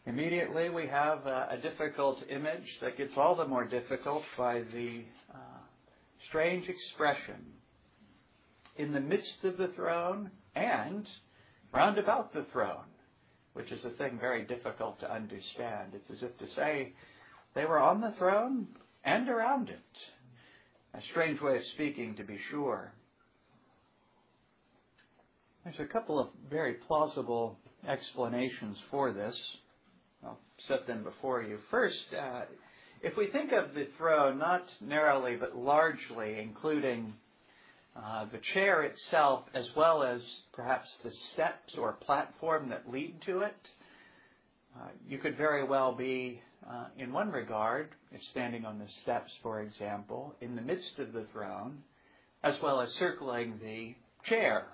Immediately 0.05 0.69
we 0.69 0.87
have 0.87 1.25
a, 1.25 1.49
a 1.51 1.57
difficult 1.57 2.23
image 2.29 2.67
that 2.81 2.97
gets 2.97 3.13
all 3.17 3.35
the 3.35 3.47
more 3.47 3.65
difficult 3.65 4.23
by 4.37 4.61
the 4.73 5.03
uh, 5.33 5.37
strange 6.27 6.67
expression 6.67 7.45
in 8.77 8.93
the 8.93 8.99
midst 8.99 9.43
of 9.43 9.57
the 9.57 9.67
throne 9.75 10.31
and 10.55 11.05
round 11.73 11.97
about 11.97 12.33
the 12.33 12.45
throne, 12.51 12.85
which 13.53 13.71
is 13.71 13.83
a 13.83 13.89
thing 13.91 14.17
very 14.19 14.45
difficult 14.45 14.99
to 14.99 15.11
understand. 15.11 15.93
It's 15.93 16.09
as 16.11 16.23
if 16.23 16.37
to 16.37 16.55
say 16.55 16.93
they 17.55 17.65
were 17.65 17.79
on 17.79 17.99
the 17.99 18.13
throne 18.17 18.67
and 19.03 19.29
around 19.29 19.69
it. 19.69 19.79
A 20.93 21.01
strange 21.11 21.39
way 21.39 21.55
of 21.57 21.63
speaking, 21.65 22.15
to 22.15 22.23
be 22.23 22.37
sure. 22.49 22.91
There's 25.63 25.79
a 25.79 25.85
couple 25.85 26.19
of 26.19 26.29
very 26.49 26.73
plausible 26.73 27.59
explanations 27.87 28.77
for 28.89 29.13
this. 29.13 29.37
I'll 30.23 30.39
set 30.67 30.87
them 30.87 31.03
before 31.03 31.43
you. 31.43 31.59
First, 31.69 32.13
uh, 32.19 32.41
if 33.03 33.15
we 33.15 33.27
think 33.27 33.51
of 33.51 33.73
the 33.75 33.87
throne 33.97 34.39
not 34.39 34.67
narrowly 34.81 35.35
but 35.35 35.55
largely 35.55 36.39
including 36.39 37.13
uh, 37.95 38.25
the 38.31 38.39
chair 38.53 38.83
itself, 38.83 39.43
as 39.53 39.67
well 39.75 40.03
as 40.03 40.21
perhaps 40.53 40.89
the 41.03 41.11
steps 41.33 41.75
or 41.77 41.93
platform 41.93 42.69
that 42.69 42.89
lead 42.89 43.21
to 43.27 43.41
it, 43.41 43.55
uh, 44.75 44.87
you 45.07 45.17
could 45.17 45.37
very 45.37 45.63
well 45.63 45.93
be, 45.93 46.41
uh, 46.67 46.85
in 46.97 47.13
one 47.13 47.31
regard, 47.31 47.89
if 48.11 48.21
standing 48.31 48.65
on 48.65 48.79
the 48.79 48.87
steps, 49.03 49.31
for 49.43 49.61
example, 49.61 50.35
in 50.41 50.55
the 50.55 50.61
midst 50.61 50.99
of 50.99 51.13
the 51.13 51.25
throne, 51.31 51.79
as 52.43 52.55
well 52.61 52.81
as 52.81 52.89
circling 52.93 53.59
the 53.61 53.95
chair. 54.25 54.65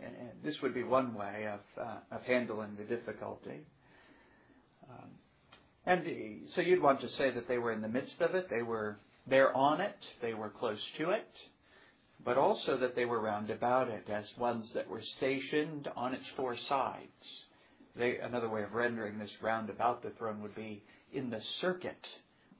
And, 0.00 0.14
and 0.16 0.30
this 0.42 0.60
would 0.62 0.74
be 0.74 0.82
one 0.82 1.14
way 1.14 1.46
of, 1.46 1.60
uh, 1.82 2.16
of 2.16 2.22
handling 2.22 2.76
the 2.76 2.84
difficulty. 2.84 3.60
Um, 4.90 5.10
and 5.86 6.02
so 6.54 6.60
you'd 6.60 6.82
want 6.82 7.00
to 7.00 7.08
say 7.10 7.30
that 7.30 7.46
they 7.48 7.58
were 7.58 7.72
in 7.72 7.82
the 7.82 7.88
midst 7.88 8.20
of 8.20 8.34
it, 8.34 8.48
they 8.50 8.62
were 8.62 8.96
there 9.26 9.54
on 9.56 9.80
it, 9.80 9.96
they 10.20 10.34
were 10.34 10.50
close 10.50 10.80
to 10.98 11.10
it 11.10 11.28
but 12.24 12.38
also 12.38 12.78
that 12.78 12.96
they 12.96 13.04
were 13.04 13.20
round 13.20 13.50
about 13.50 13.88
it 13.88 14.08
as 14.08 14.24
ones 14.38 14.70
that 14.74 14.88
were 14.88 15.02
stationed 15.16 15.88
on 15.94 16.14
its 16.14 16.24
four 16.36 16.56
sides. 16.56 17.43
They, 17.96 18.18
another 18.18 18.48
way 18.48 18.62
of 18.62 18.72
rendering 18.72 19.18
this 19.18 19.30
round 19.42 19.70
about 19.70 20.02
the 20.02 20.10
throne 20.10 20.42
would 20.42 20.54
be 20.54 20.82
in 21.12 21.30
the 21.30 21.40
circuit 21.60 22.06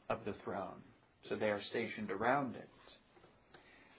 of 0.09 0.19
the 0.25 0.35
throne. 0.45 0.83
So 1.29 1.37
they 1.37 1.51
are 1.51 1.63
stationed 1.71 2.11
around 2.11 2.55
it. 2.57 2.69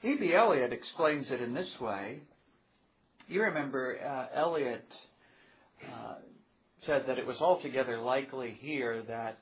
E.B. 0.08 0.34
Elliott 0.34 0.72
explains 0.72 1.32
it 1.32 1.42
in 1.42 1.54
this 1.54 1.72
way. 1.82 2.20
You 3.28 3.42
remember 3.42 3.98
uh, 4.00 4.38
Elliott 4.40 4.88
uh, 5.84 6.16
said 6.86 7.06
that 7.08 7.18
it 7.18 7.26
was 7.26 7.38
altogether 7.42 8.00
likely 8.00 8.56
here 8.62 9.04
that 9.08 9.40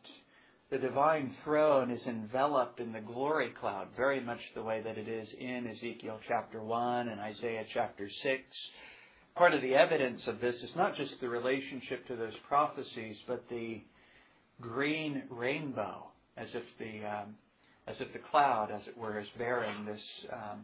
the 0.71 0.77
divine 0.77 1.35
throne 1.43 1.91
is 1.91 2.01
enveloped 2.07 2.79
in 2.79 2.93
the 2.93 3.01
glory 3.01 3.51
cloud, 3.59 3.89
very 3.95 4.21
much 4.21 4.39
the 4.55 4.63
way 4.63 4.81
that 4.81 4.97
it 4.97 5.07
is 5.07 5.27
in 5.37 5.67
Ezekiel 5.67 6.19
chapter 6.27 6.63
1 6.63 7.09
and 7.09 7.19
Isaiah 7.19 7.65
chapter 7.73 8.09
6. 8.09 8.41
Part 9.35 9.55
of 9.55 9.63
the 9.63 9.73
evidence 9.73 10.27
of 10.27 10.39
this 10.39 10.61
is 10.61 10.75
not 10.75 10.95
just 10.95 11.19
the 11.19 11.27
relationship 11.27 12.05
to 12.07 12.15
those 12.15 12.35
prophecies, 12.47 13.17
but 13.27 13.43
the 13.49 13.81
green 14.61 15.23
rainbow, 15.29 16.05
as 16.37 16.53
if 16.53 16.63
the 16.77 17.03
um, 17.03 17.35
as 17.87 17.99
if 17.99 18.13
the 18.13 18.19
cloud, 18.19 18.69
as 18.71 18.87
it 18.87 18.97
were, 18.97 19.19
is 19.19 19.27
bearing 19.37 19.85
this 19.85 20.03
um, 20.31 20.61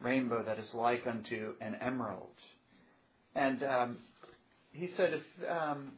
rainbow 0.00 0.42
that 0.42 0.58
is 0.58 0.68
like 0.74 1.06
unto 1.06 1.54
an 1.60 1.76
emerald. 1.80 2.34
And 3.36 3.62
um, 3.62 3.98
he 4.72 4.88
said, 4.96 5.14
if 5.14 5.48
um, 5.48 5.92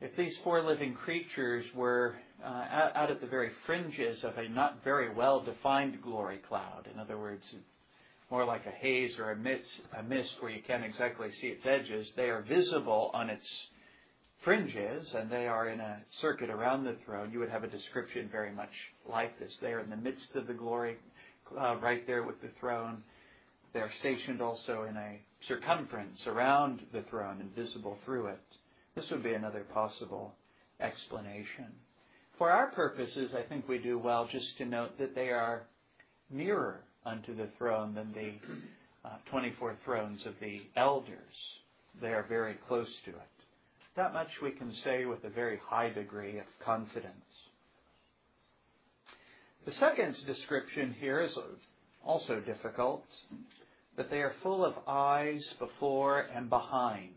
if 0.00 0.16
these 0.16 0.36
four 0.42 0.62
living 0.62 0.94
creatures 0.94 1.66
were 1.74 2.16
uh, 2.42 2.90
out 2.94 3.10
at 3.10 3.20
the 3.20 3.26
very 3.26 3.50
fringes 3.66 4.24
of 4.24 4.38
a 4.38 4.48
not 4.48 4.82
very 4.82 5.12
well 5.12 5.40
defined 5.40 6.00
glory 6.02 6.38
cloud, 6.48 6.88
in 6.92 6.98
other 6.98 7.18
words, 7.18 7.44
more 8.32 8.46
like 8.46 8.64
a 8.64 8.70
haze 8.70 9.18
or 9.18 9.32
a 9.32 9.36
mist, 9.36 9.68
a 9.98 10.02
mist 10.02 10.30
where 10.40 10.50
you 10.50 10.62
can't 10.66 10.82
exactly 10.82 11.28
see 11.38 11.48
its 11.48 11.66
edges, 11.66 12.08
they 12.16 12.30
are 12.30 12.40
visible 12.40 13.10
on 13.12 13.28
its 13.28 13.46
fringes 14.42 15.06
and 15.14 15.30
they 15.30 15.46
are 15.46 15.68
in 15.68 15.80
a 15.80 16.00
circuit 16.22 16.48
around 16.48 16.82
the 16.82 16.96
throne. 17.04 17.30
You 17.30 17.40
would 17.40 17.50
have 17.50 17.62
a 17.62 17.68
description 17.68 18.30
very 18.32 18.50
much 18.50 18.70
like 19.06 19.38
this. 19.38 19.52
They 19.60 19.74
are 19.74 19.80
in 19.80 19.90
the 19.90 19.96
midst 19.96 20.34
of 20.34 20.46
the 20.46 20.54
glory 20.54 20.96
cloud, 21.44 21.82
right 21.82 22.06
there 22.06 22.22
with 22.22 22.40
the 22.40 22.48
throne. 22.58 23.02
They 23.74 23.80
are 23.80 23.92
stationed 24.00 24.40
also 24.40 24.86
in 24.88 24.96
a 24.96 25.20
circumference 25.46 26.18
around 26.26 26.80
the 26.90 27.02
throne 27.10 27.38
and 27.38 27.54
visible 27.54 27.98
through 28.06 28.28
it. 28.28 28.40
This 28.94 29.04
would 29.10 29.22
be 29.22 29.34
another 29.34 29.66
possible 29.74 30.32
explanation. 30.80 31.66
For 32.38 32.50
our 32.50 32.70
purposes, 32.70 33.32
I 33.36 33.42
think 33.42 33.68
we 33.68 33.76
do 33.76 33.98
well 33.98 34.26
just 34.32 34.56
to 34.56 34.64
note 34.64 34.98
that 34.98 35.14
they 35.14 35.28
are 35.28 35.64
nearer 36.30 36.80
unto 37.04 37.34
the 37.34 37.48
throne 37.58 37.94
than 37.94 38.12
the 38.12 38.32
uh, 39.04 39.16
24 39.30 39.76
thrones 39.84 40.24
of 40.26 40.34
the 40.40 40.62
elders. 40.76 41.34
They 42.00 42.12
are 42.12 42.24
very 42.28 42.54
close 42.68 42.88
to 43.04 43.10
it. 43.10 43.16
That 43.96 44.12
much 44.14 44.28
we 44.42 44.52
can 44.52 44.72
say 44.84 45.04
with 45.04 45.24
a 45.24 45.28
very 45.28 45.60
high 45.68 45.90
degree 45.90 46.38
of 46.38 46.46
confidence. 46.64 47.12
The 49.66 49.72
second 49.72 50.16
description 50.26 50.94
here 50.98 51.20
is 51.20 51.36
also 52.04 52.40
difficult, 52.40 53.04
that 53.96 54.10
they 54.10 54.20
are 54.20 54.34
full 54.42 54.64
of 54.64 54.74
eyes 54.88 55.44
before 55.58 56.26
and 56.34 56.48
behind. 56.48 57.10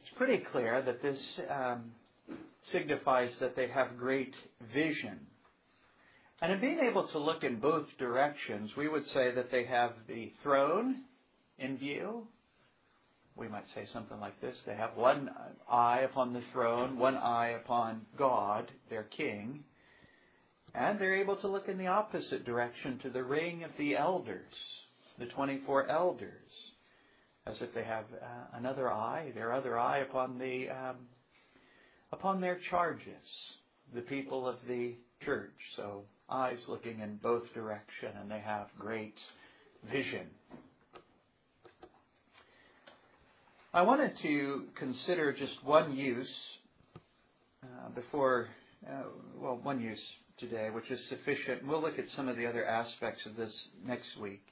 It's 0.00 0.16
pretty 0.16 0.38
clear 0.38 0.80
that 0.80 1.02
this 1.02 1.40
um, 1.50 1.92
signifies 2.62 3.36
that 3.40 3.56
they 3.56 3.68
have 3.68 3.98
great 3.98 4.34
vision. 4.72 5.18
And 6.40 6.52
in 6.52 6.60
being 6.60 6.78
able 6.80 7.08
to 7.08 7.18
look 7.18 7.42
in 7.42 7.58
both 7.58 7.86
directions, 7.98 8.70
we 8.76 8.88
would 8.88 9.06
say 9.08 9.32
that 9.32 9.50
they 9.50 9.64
have 9.64 9.92
the 10.06 10.32
throne 10.42 11.02
in 11.58 11.78
view. 11.78 12.26
We 13.36 13.48
might 13.48 13.66
say 13.74 13.86
something 13.92 14.18
like 14.20 14.40
this 14.40 14.56
they 14.66 14.74
have 14.74 14.96
one 14.96 15.30
eye 15.70 16.00
upon 16.00 16.32
the 16.32 16.42
throne, 16.52 16.98
one 16.98 17.16
eye 17.16 17.50
upon 17.50 18.02
God, 18.16 18.70
their 18.90 19.04
king, 19.04 19.64
and 20.74 20.98
they're 20.98 21.20
able 21.20 21.36
to 21.36 21.48
look 21.48 21.68
in 21.68 21.78
the 21.78 21.86
opposite 21.86 22.44
direction 22.44 22.98
to 23.02 23.10
the 23.10 23.22
ring 23.24 23.64
of 23.64 23.70
the 23.78 23.96
elders, 23.96 24.54
the 25.18 25.26
24 25.26 25.88
elders 25.88 26.32
as 27.48 27.56
if 27.60 27.72
they 27.74 27.84
have 27.84 28.04
uh, 28.12 28.26
another 28.54 28.92
eye, 28.92 29.32
their 29.34 29.52
other 29.52 29.78
eye 29.78 29.98
upon 29.98 30.38
the 30.38 30.68
um, 30.68 30.96
upon 32.12 32.40
their 32.40 32.58
charges, 32.70 33.24
the 33.94 34.00
people 34.02 34.46
of 34.46 34.56
the 34.66 34.94
church. 35.24 35.54
So 35.76 36.02
eyes 36.30 36.58
looking 36.68 37.00
in 37.00 37.16
both 37.22 37.42
direction, 37.54 38.10
and 38.20 38.30
they 38.30 38.40
have 38.40 38.66
great 38.78 39.14
vision. 39.90 40.26
I 43.72 43.82
wanted 43.82 44.12
to 44.22 44.64
consider 44.76 45.32
just 45.32 45.62
one 45.64 45.96
use 45.96 46.32
uh, 47.62 47.90
before, 47.94 48.48
uh, 48.86 49.02
well, 49.36 49.58
one 49.62 49.80
use 49.80 50.00
today, 50.38 50.70
which 50.70 50.90
is 50.90 51.00
sufficient. 51.08 51.66
We'll 51.66 51.82
look 51.82 51.98
at 51.98 52.06
some 52.16 52.28
of 52.28 52.36
the 52.36 52.46
other 52.46 52.64
aspects 52.64 53.26
of 53.26 53.36
this 53.36 53.54
next 53.86 54.16
week. 54.20 54.42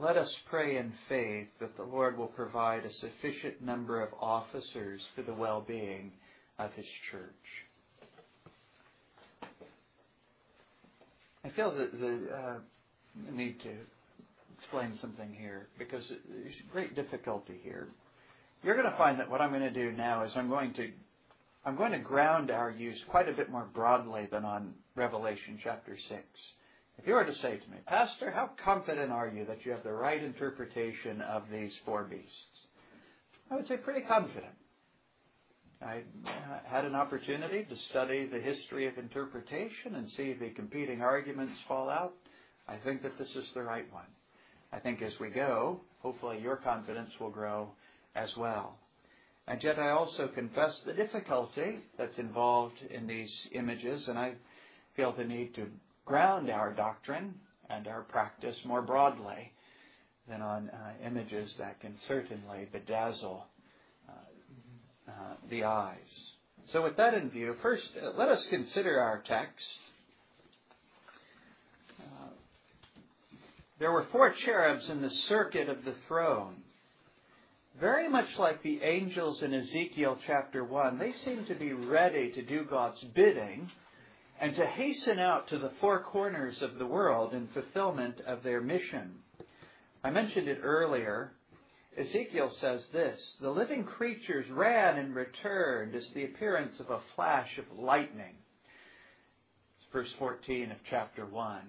Let 0.00 0.16
us 0.16 0.32
pray 0.48 0.76
in 0.76 0.92
faith 1.08 1.48
that 1.60 1.76
the 1.76 1.82
Lord 1.82 2.16
will 2.16 2.28
provide 2.28 2.84
a 2.84 2.92
sufficient 2.92 3.60
number 3.60 4.00
of 4.00 4.10
officers 4.20 5.00
for 5.16 5.22
the 5.22 5.34
well 5.34 5.64
being 5.66 6.12
of 6.58 6.72
His 6.74 6.86
church. 7.10 7.32
I 11.44 11.47
feel 11.58 11.74
that 11.74 12.00
the 12.00 12.20
uh, 12.32 13.32
need 13.32 13.60
to 13.60 13.70
explain 14.56 14.96
something 15.00 15.34
here 15.36 15.66
because 15.76 16.04
there's 16.08 16.54
great 16.70 16.94
difficulty 16.94 17.58
here. 17.64 17.88
You're 18.62 18.76
going 18.76 18.88
to 18.88 18.96
find 18.96 19.18
that 19.18 19.28
what 19.28 19.40
I'm 19.40 19.50
going 19.50 19.62
to 19.62 19.70
do 19.72 19.90
now 19.90 20.22
is 20.22 20.30
I'm 20.36 20.48
going 20.48 20.72
to 20.74 20.90
I'm 21.64 21.76
going 21.76 21.90
to 21.90 21.98
ground 21.98 22.52
our 22.52 22.70
use 22.70 23.02
quite 23.08 23.28
a 23.28 23.32
bit 23.32 23.50
more 23.50 23.66
broadly 23.74 24.28
than 24.30 24.44
on 24.44 24.72
Revelation 24.94 25.58
chapter 25.62 25.96
6. 26.08 26.22
If 26.96 27.08
you 27.08 27.14
were 27.14 27.24
to 27.24 27.34
say 27.34 27.56
to 27.56 27.70
me, 27.70 27.78
Pastor, 27.86 28.30
how 28.30 28.50
confident 28.64 29.10
are 29.10 29.28
you 29.28 29.44
that 29.46 29.66
you 29.66 29.72
have 29.72 29.82
the 29.82 29.92
right 29.92 30.22
interpretation 30.22 31.20
of 31.22 31.42
these 31.50 31.72
four 31.84 32.04
beasts? 32.04 32.66
I 33.50 33.56
would 33.56 33.66
say 33.66 33.78
pretty 33.78 34.02
confident. 34.02 34.54
I 35.80 36.02
had 36.66 36.84
an 36.84 36.96
opportunity 36.96 37.64
to 37.64 37.76
study 37.90 38.26
the 38.26 38.40
history 38.40 38.88
of 38.88 38.98
interpretation 38.98 39.94
and 39.94 40.10
see 40.10 40.32
the 40.34 40.50
competing 40.50 41.02
arguments 41.02 41.52
fall 41.68 41.88
out. 41.88 42.14
I 42.68 42.76
think 42.78 43.02
that 43.02 43.16
this 43.16 43.30
is 43.30 43.46
the 43.54 43.62
right 43.62 43.90
one. 43.92 44.06
I 44.72 44.80
think 44.80 45.02
as 45.02 45.12
we 45.20 45.30
go, 45.30 45.80
hopefully 46.00 46.40
your 46.40 46.56
confidence 46.56 47.10
will 47.20 47.30
grow 47.30 47.68
as 48.16 48.30
well. 48.36 48.76
And 49.46 49.62
yet 49.62 49.78
I 49.78 49.90
also 49.90 50.28
confess 50.28 50.76
the 50.84 50.92
difficulty 50.92 51.78
that's 51.96 52.18
involved 52.18 52.76
in 52.90 53.06
these 53.06 53.32
images, 53.52 54.06
and 54.08 54.18
I 54.18 54.34
feel 54.96 55.12
the 55.12 55.24
need 55.24 55.54
to 55.54 55.68
ground 56.04 56.50
our 56.50 56.72
doctrine 56.72 57.34
and 57.70 57.86
our 57.86 58.02
practice 58.02 58.56
more 58.66 58.82
broadly 58.82 59.52
than 60.28 60.42
on 60.42 60.70
uh, 60.70 61.06
images 61.06 61.54
that 61.58 61.80
can 61.80 61.94
certainly 62.08 62.68
bedazzle 62.74 63.42
uh, 65.08 65.34
the 65.50 65.64
eyes. 65.64 65.96
So, 66.72 66.82
with 66.82 66.96
that 66.98 67.14
in 67.14 67.30
view, 67.30 67.56
first 67.62 67.88
uh, 68.00 68.10
let 68.16 68.28
us 68.28 68.44
consider 68.50 69.00
our 69.00 69.22
text. 69.26 69.64
Uh, 72.00 72.28
there 73.78 73.90
were 73.90 74.06
four 74.12 74.32
cherubs 74.44 74.88
in 74.90 75.00
the 75.00 75.10
circuit 75.10 75.68
of 75.68 75.84
the 75.84 75.94
throne. 76.06 76.56
Very 77.80 78.08
much 78.08 78.26
like 78.38 78.62
the 78.62 78.82
angels 78.82 79.42
in 79.42 79.54
Ezekiel 79.54 80.18
chapter 80.26 80.64
1, 80.64 80.98
they 80.98 81.12
seem 81.24 81.44
to 81.46 81.54
be 81.54 81.72
ready 81.72 82.32
to 82.32 82.42
do 82.42 82.64
God's 82.64 83.02
bidding 83.14 83.70
and 84.40 84.54
to 84.56 84.66
hasten 84.66 85.18
out 85.18 85.48
to 85.48 85.58
the 85.58 85.70
four 85.80 86.00
corners 86.00 86.60
of 86.60 86.76
the 86.78 86.86
world 86.86 87.34
in 87.34 87.48
fulfillment 87.48 88.20
of 88.26 88.42
their 88.42 88.60
mission. 88.60 89.14
I 90.02 90.10
mentioned 90.10 90.48
it 90.48 90.58
earlier. 90.62 91.32
Ezekiel 91.96 92.50
says 92.60 92.86
this 92.92 93.20
The 93.40 93.50
living 93.50 93.84
creatures 93.84 94.48
ran 94.50 94.98
and 94.98 95.14
returned 95.14 95.94
as 95.94 96.08
the 96.10 96.24
appearance 96.24 96.78
of 96.80 96.90
a 96.90 97.00
flash 97.14 97.58
of 97.58 97.78
lightning. 97.78 98.34
It's 99.78 99.92
verse 99.92 100.12
14 100.18 100.70
of 100.70 100.78
chapter 100.88 101.26
1. 101.26 101.60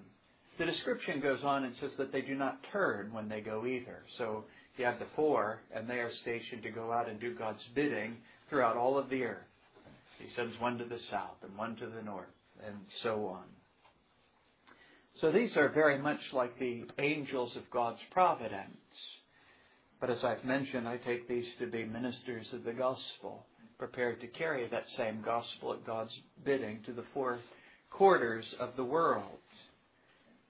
The 0.58 0.66
description 0.66 1.22
goes 1.22 1.44
on 1.44 1.64
and 1.64 1.76
says 1.78 1.96
that 1.96 2.12
they 2.12 2.22
do 2.22 2.36
not 2.36 2.64
turn 2.72 3.14
when 3.14 3.30
they 3.30 3.40
go 3.40 3.66
either. 3.66 4.04
So 4.18 4.44
you 4.78 4.86
have 4.86 5.00
the 5.00 5.06
four, 5.16 5.62
and 5.74 5.90
they 5.90 6.00
are 6.00 6.12
stationed 6.22 6.64
to 6.64 6.70
go 6.70 6.92
out 6.92 7.10
and 7.10 7.20
do 7.20 7.34
God's 7.34 7.64
bidding 7.74 8.18
throughout 8.50 8.78
all 8.78 8.98
of 8.98 9.10
the 9.10 9.24
earth. 9.24 9.38
He 10.20 10.30
sends 10.36 10.60
one 10.60 10.78
to 10.78 10.86
the 10.86 11.00
south 11.00 11.38
and 11.44 11.58
one 11.58 11.76
to 11.78 11.88
the 11.88 12.02
north 12.02 12.28
and 12.66 12.76
so 13.04 13.28
on. 13.28 13.44
So 15.16 15.32
these 15.32 15.56
are 15.58 15.70
very 15.70 15.98
much 15.98 16.22
like 16.34 16.58
the 16.60 16.86
angels 16.98 17.56
of 17.56 17.70
God's 17.72 18.00
providence. 18.12 18.78
But 20.00 20.10
as 20.10 20.24
I've 20.24 20.46
mentioned, 20.46 20.88
I 20.88 20.98
take 20.98 21.28
these 21.28 21.48
to 21.60 21.68
be 21.68 21.84
ministers 21.84 22.54
of 22.54 22.64
the 22.64 22.74
gospel, 22.74 23.46
prepared 23.78 24.22
to 24.22 24.28
carry 24.28 24.68
that 24.68 24.86
same 24.96 25.22
gospel 25.22 25.74
at 25.74 25.86
God's 25.86 26.18
bidding 26.46 26.82
to 26.86 26.94
the 26.94 27.04
four 27.14 27.40
quarters 27.90 28.54
of 28.60 28.76
the 28.78 28.84
world. 28.84 29.40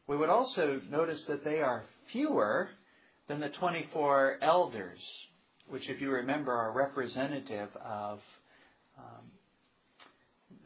We 0.08 0.18
would 0.18 0.30
also 0.30 0.82
notice 0.90 1.24
that 1.28 1.44
they 1.44 1.62
are 1.62 1.84
fewer 2.12 2.70
than 3.28 3.40
the 3.40 3.50
24 3.50 4.38
elders, 4.42 5.00
which, 5.68 5.88
if 5.90 6.02
you 6.02 6.12
remember, 6.12 6.52
are 6.52 6.72
representative 6.72 7.70
of 7.84 8.20
um, 8.98 9.26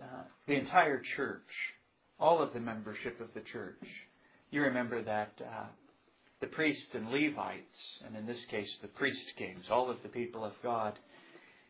uh, 0.01 0.23
the 0.47 0.55
entire 0.55 1.01
church, 1.15 1.41
all 2.19 2.41
of 2.41 2.53
the 2.53 2.59
membership 2.59 3.19
of 3.21 3.27
the 3.33 3.41
church. 3.41 3.83
You 4.51 4.61
remember 4.61 5.01
that 5.03 5.33
uh, 5.41 5.65
the 6.43 6.47
priests 6.47 6.93
and 6.93 7.09
Levites, 7.09 7.79
and 8.05 8.17
in 8.17 8.25
this 8.25 8.43
case 8.51 8.69
the 8.81 8.89
priest 8.89 9.23
kings, 9.37 9.63
all 9.71 9.89
of 9.89 9.95
the 10.03 10.09
people 10.09 10.43
of 10.43 10.51
God, 10.61 10.99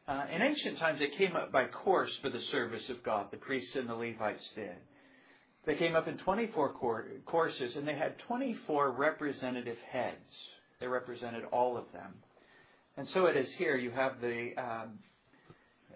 uh, 0.07 0.23
in 0.33 0.41
ancient 0.41 0.79
times 0.79 0.97
they 0.97 1.09
came 1.15 1.36
up 1.36 1.51
by 1.51 1.65
course 1.65 2.09
for 2.23 2.31
the 2.31 2.41
service 2.41 2.89
of 2.89 3.03
God. 3.03 3.27
The 3.29 3.38
priests 3.38 3.75
and 3.75 3.88
the 3.88 3.93
Levites 3.93 4.43
did. 4.55 4.75
They 5.67 5.75
came 5.75 5.95
up 5.95 6.07
in 6.07 6.17
24 6.17 6.73
courses, 7.23 7.75
and 7.75 7.88
they 7.88 7.93
had 7.93 8.17
24 8.27 8.93
representative 8.93 9.77
heads. 9.91 10.15
They 10.79 10.88
represented 10.88 11.43
all 11.51 11.77
of 11.77 11.86
them. 11.93 12.12
And 12.97 13.07
so 13.09 13.27
it 13.27 13.38
is 13.38 13.53
here. 13.59 13.75
You 13.75 13.91
have 13.91 14.21
the 14.21 14.53
um, 14.57 14.99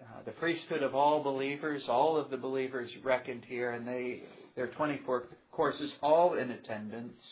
uh, 0.00 0.22
the 0.24 0.30
priesthood 0.30 0.84
of 0.84 0.94
all 0.94 1.24
believers, 1.24 1.82
all 1.88 2.16
of 2.16 2.30
the 2.30 2.36
believers 2.36 2.90
reckoned 3.02 3.44
here, 3.44 3.72
and 3.72 3.86
they 3.86 4.22
there 4.54 4.66
are 4.66 4.68
24 4.68 5.24
courses, 5.50 5.92
all 6.00 6.34
in 6.34 6.52
attendance. 6.52 7.24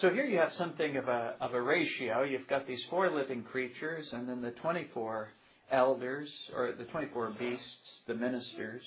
So 0.00 0.10
here 0.10 0.26
you 0.26 0.38
have 0.38 0.52
something 0.52 0.98
of 0.98 1.08
a, 1.08 1.36
of 1.40 1.54
a 1.54 1.62
ratio. 1.62 2.22
You've 2.22 2.48
got 2.48 2.66
these 2.66 2.84
four 2.90 3.10
living 3.10 3.42
creatures 3.42 4.06
and 4.12 4.28
then 4.28 4.42
the 4.42 4.50
24 4.50 5.30
elders, 5.70 6.30
or 6.54 6.72
the 6.72 6.84
24 6.84 7.30
beasts, 7.38 8.02
the 8.06 8.14
ministers. 8.14 8.82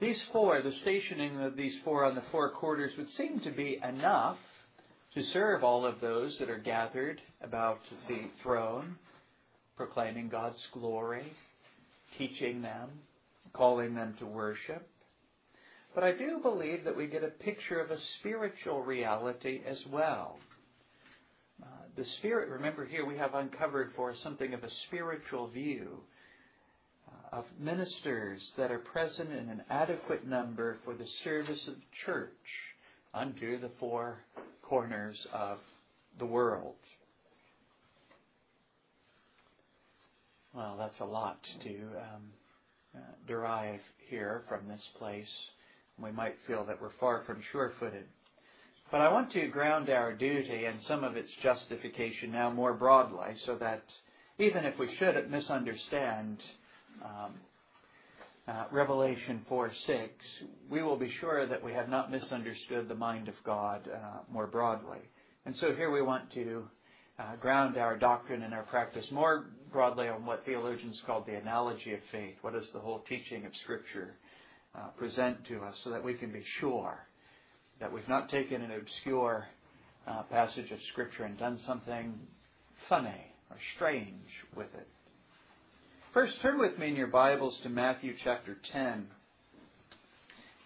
These 0.00 0.22
four, 0.32 0.62
the 0.62 0.72
stationing 0.80 1.40
of 1.42 1.56
these 1.56 1.74
four 1.84 2.06
on 2.06 2.14
the 2.14 2.22
four 2.32 2.52
quarters 2.52 2.92
would 2.96 3.10
seem 3.10 3.40
to 3.40 3.50
be 3.50 3.78
enough 3.86 4.38
to 5.14 5.22
serve 5.22 5.62
all 5.62 5.84
of 5.84 6.00
those 6.00 6.38
that 6.38 6.48
are 6.48 6.58
gathered 6.58 7.20
about 7.42 7.80
the 8.08 8.30
throne, 8.42 8.96
proclaiming 9.76 10.30
God's 10.30 10.66
glory, 10.72 11.34
teaching 12.16 12.62
them, 12.62 12.88
calling 13.52 13.94
them 13.94 14.14
to 14.20 14.26
worship. 14.26 14.88
But 15.94 16.04
I 16.04 16.12
do 16.12 16.38
believe 16.42 16.84
that 16.84 16.96
we 16.96 17.06
get 17.06 17.24
a 17.24 17.28
picture 17.28 17.80
of 17.80 17.90
a 17.90 17.98
spiritual 18.18 18.82
reality 18.82 19.62
as 19.66 19.78
well. 19.90 20.38
Uh, 21.62 21.66
the 21.96 22.04
Spirit, 22.18 22.48
remember 22.48 22.84
here 22.84 23.04
we 23.04 23.16
have 23.16 23.34
uncovered 23.34 23.92
for 23.96 24.14
something 24.22 24.54
of 24.54 24.62
a 24.62 24.70
spiritual 24.86 25.48
view 25.48 25.98
uh, 27.08 27.38
of 27.38 27.44
ministers 27.58 28.40
that 28.56 28.70
are 28.70 28.78
present 28.78 29.30
in 29.32 29.48
an 29.48 29.62
adequate 29.70 30.26
number 30.26 30.78
for 30.84 30.94
the 30.94 31.06
service 31.24 31.60
of 31.66 31.74
the 31.74 31.80
church 32.04 32.30
unto 33.12 33.58
the 33.60 33.70
four 33.80 34.18
corners 34.62 35.16
of 35.32 35.58
the 36.18 36.26
world. 36.26 36.74
Well, 40.54 40.76
that's 40.78 40.98
a 41.00 41.04
lot 41.04 41.38
to 41.62 41.70
um, 41.70 42.22
uh, 42.94 42.98
derive 43.26 43.80
here 44.08 44.42
from 44.48 44.66
this 44.68 44.82
place. 44.98 45.28
We 46.02 46.12
might 46.12 46.36
feel 46.46 46.64
that 46.66 46.80
we're 46.80 46.92
far 47.00 47.22
from 47.24 47.42
sure 47.52 47.72
footed. 47.78 48.04
But 48.90 49.00
I 49.02 49.12
want 49.12 49.32
to 49.32 49.48
ground 49.48 49.90
our 49.90 50.14
duty 50.14 50.64
and 50.64 50.80
some 50.82 51.04
of 51.04 51.16
its 51.16 51.30
justification 51.42 52.32
now 52.32 52.50
more 52.50 52.72
broadly 52.72 53.34
so 53.44 53.56
that 53.56 53.82
even 54.38 54.64
if 54.64 54.78
we 54.78 54.94
should 54.96 55.30
misunderstand 55.30 56.38
um, 57.04 57.34
uh, 58.46 58.64
Revelation 58.70 59.44
4 59.48 59.72
6, 59.86 60.10
we 60.70 60.82
will 60.82 60.96
be 60.96 61.10
sure 61.20 61.46
that 61.46 61.62
we 61.62 61.72
have 61.72 61.90
not 61.90 62.10
misunderstood 62.10 62.88
the 62.88 62.94
mind 62.94 63.28
of 63.28 63.34
God 63.44 63.86
uh, 63.92 64.20
more 64.32 64.46
broadly. 64.46 65.00
And 65.44 65.54
so 65.56 65.74
here 65.74 65.90
we 65.90 66.00
want 66.00 66.32
to 66.32 66.64
uh, 67.18 67.36
ground 67.36 67.76
our 67.76 67.98
doctrine 67.98 68.42
and 68.42 68.54
our 68.54 68.62
practice 68.62 69.04
more 69.10 69.50
broadly 69.70 70.08
on 70.08 70.24
what 70.24 70.46
theologians 70.46 70.98
call 71.04 71.22
the 71.22 71.34
analogy 71.34 71.92
of 71.92 72.00
faith. 72.10 72.36
What 72.40 72.54
is 72.54 72.64
the 72.72 72.80
whole 72.80 73.00
teaching 73.08 73.44
of 73.44 73.52
Scripture 73.64 74.14
uh, 74.78 74.88
present 74.96 75.44
to 75.46 75.60
us 75.62 75.74
so 75.82 75.90
that 75.90 76.04
we 76.04 76.14
can 76.14 76.30
be 76.32 76.44
sure 76.60 76.98
that 77.80 77.92
we've 77.92 78.08
not 78.08 78.28
taken 78.28 78.62
an 78.62 78.70
obscure 78.72 79.46
uh, 80.06 80.22
passage 80.24 80.70
of 80.70 80.78
Scripture 80.92 81.24
and 81.24 81.38
done 81.38 81.58
something 81.66 82.14
funny 82.88 83.32
or 83.50 83.56
strange 83.76 84.30
with 84.56 84.72
it. 84.74 84.86
First, 86.12 86.40
turn 86.40 86.58
with 86.58 86.78
me 86.78 86.88
in 86.88 86.96
your 86.96 87.08
Bibles 87.08 87.58
to 87.62 87.68
Matthew 87.68 88.14
chapter 88.22 88.56
10. 88.72 89.06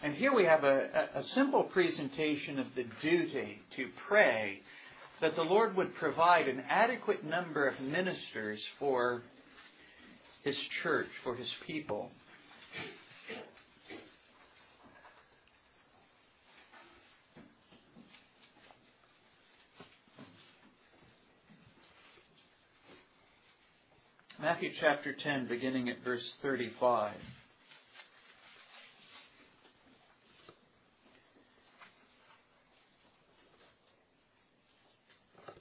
And 0.03 0.15
here 0.15 0.35
we 0.35 0.45
have 0.45 0.65
a, 0.65 1.09
a, 1.15 1.23
simple 1.35 1.63
presentation 1.65 2.59
of 2.59 2.67
the 2.75 2.85
duty 3.01 3.61
to 3.77 3.87
pray 4.09 4.61
that 5.21 5.37
the 5.37 5.43
Lord 5.43 5.77
would 5.77 5.95
provide 5.95 6.49
an 6.49 6.63
adequate 6.69 7.25
number 7.25 7.69
of 7.69 7.81
ministers 7.81 8.61
for 8.79 9.23
His 10.43 10.57
church, 10.83 11.09
for 11.23 11.37
His 11.37 11.53
people. 11.67 12.11
Matthew 24.43 24.73
chapter 24.81 25.13
10, 25.13 25.47
beginning 25.47 25.89
at 25.89 26.03
verse 26.03 26.29
35. 26.43 27.13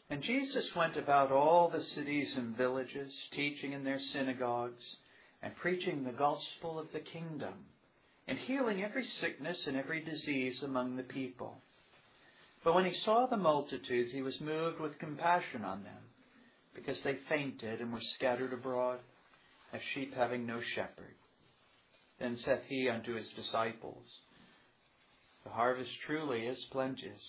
And 0.09 0.23
Jesus 0.23 0.65
went 0.75 0.97
about 0.97 1.31
all 1.31 1.69
the 1.69 1.79
cities 1.79 2.33
and 2.35 2.57
villages, 2.57 3.13
teaching 3.35 3.73
in 3.73 3.83
their 3.83 3.99
synagogues, 4.13 4.83
and 5.43 5.55
preaching 5.57 6.03
the 6.03 6.11
gospel 6.11 6.79
of 6.79 6.91
the 6.91 7.01
kingdom, 7.01 7.53
and 8.27 8.39
healing 8.39 8.83
every 8.83 9.05
sickness 9.05 9.59
and 9.67 9.77
every 9.77 10.03
disease 10.03 10.63
among 10.63 10.95
the 10.95 11.03
people. 11.03 11.55
But 12.63 12.73
when 12.73 12.85
he 12.85 12.95
saw 12.95 13.27
the 13.27 13.37
multitudes, 13.37 14.11
he 14.11 14.23
was 14.23 14.41
moved 14.41 14.79
with 14.79 14.97
compassion 14.97 15.63
on 15.63 15.83
them 15.83 16.01
because 16.75 17.01
they 17.03 17.17
fainted 17.29 17.81
and 17.81 17.91
were 17.91 18.01
scattered 18.15 18.53
abroad 18.53 18.99
as 19.73 19.81
sheep 19.93 20.13
having 20.13 20.45
no 20.45 20.59
shepherd. 20.75 21.15
Then 22.19 22.37
saith 22.37 22.61
he 22.67 22.89
unto 22.89 23.15
his 23.15 23.27
disciples, 23.29 24.05
The 25.43 25.49
harvest 25.49 25.91
truly 26.05 26.45
is 26.45 26.63
plenteous, 26.71 27.21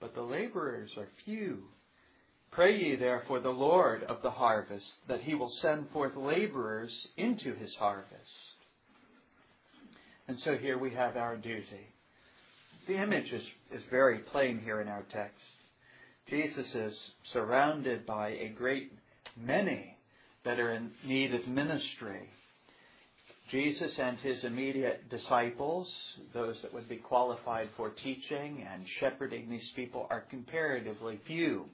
but 0.00 0.14
the 0.14 0.22
laborers 0.22 0.90
are 0.96 1.08
few. 1.24 1.64
Pray 2.50 2.76
ye 2.76 2.96
therefore 2.96 3.40
the 3.40 3.50
Lord 3.50 4.02
of 4.04 4.22
the 4.22 4.30
harvest 4.30 4.86
that 5.06 5.20
he 5.20 5.34
will 5.34 5.52
send 5.60 5.88
forth 5.90 6.16
laborers 6.16 6.92
into 7.16 7.54
his 7.54 7.74
harvest. 7.76 8.30
And 10.26 10.38
so 10.40 10.56
here 10.56 10.78
we 10.78 10.90
have 10.92 11.16
our 11.16 11.36
duty. 11.36 11.86
The 12.88 12.96
image 12.96 13.32
is, 13.32 13.42
is 13.72 13.82
very 13.90 14.18
plain 14.18 14.58
here 14.58 14.80
in 14.80 14.88
our 14.88 15.04
text. 15.12 15.36
Jesus 16.30 16.72
is 16.76 16.96
surrounded 17.32 18.06
by 18.06 18.28
a 18.28 18.54
great 18.56 18.92
many 19.36 19.96
that 20.44 20.60
are 20.60 20.72
in 20.72 20.92
need 21.04 21.34
of 21.34 21.48
ministry. 21.48 22.30
Jesus 23.50 23.98
and 23.98 24.16
his 24.20 24.44
immediate 24.44 25.10
disciples, 25.10 25.92
those 26.32 26.62
that 26.62 26.72
would 26.72 26.88
be 26.88 26.98
qualified 26.98 27.68
for 27.76 27.90
teaching 27.90 28.64
and 28.72 28.86
shepherding 29.00 29.50
these 29.50 29.68
people, 29.74 30.06
are 30.08 30.20
comparatively 30.20 31.18
few. 31.26 31.64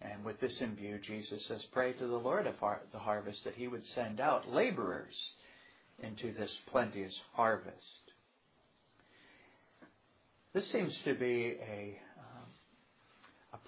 And 0.00 0.24
with 0.24 0.40
this 0.40 0.58
in 0.62 0.74
view, 0.74 0.98
Jesus 1.06 1.44
says, 1.46 1.62
Pray 1.70 1.92
to 1.92 2.06
the 2.06 2.16
Lord 2.16 2.46
of 2.46 2.54
the 2.92 2.98
harvest 2.98 3.44
that 3.44 3.56
he 3.56 3.68
would 3.68 3.86
send 3.88 4.20
out 4.20 4.50
laborers 4.50 5.14
into 6.02 6.32
this 6.32 6.52
plenteous 6.70 7.14
harvest. 7.34 7.74
This 10.54 10.66
seems 10.66 10.94
to 11.04 11.12
be 11.12 11.58
a 11.60 11.98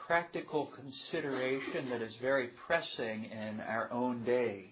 practical 0.09 0.71
consideration 0.75 1.90
that 1.90 2.01
is 2.01 2.14
very 2.23 2.49
pressing 2.66 3.27
in 3.27 3.61
our 3.61 3.92
own 3.92 4.25
day. 4.25 4.64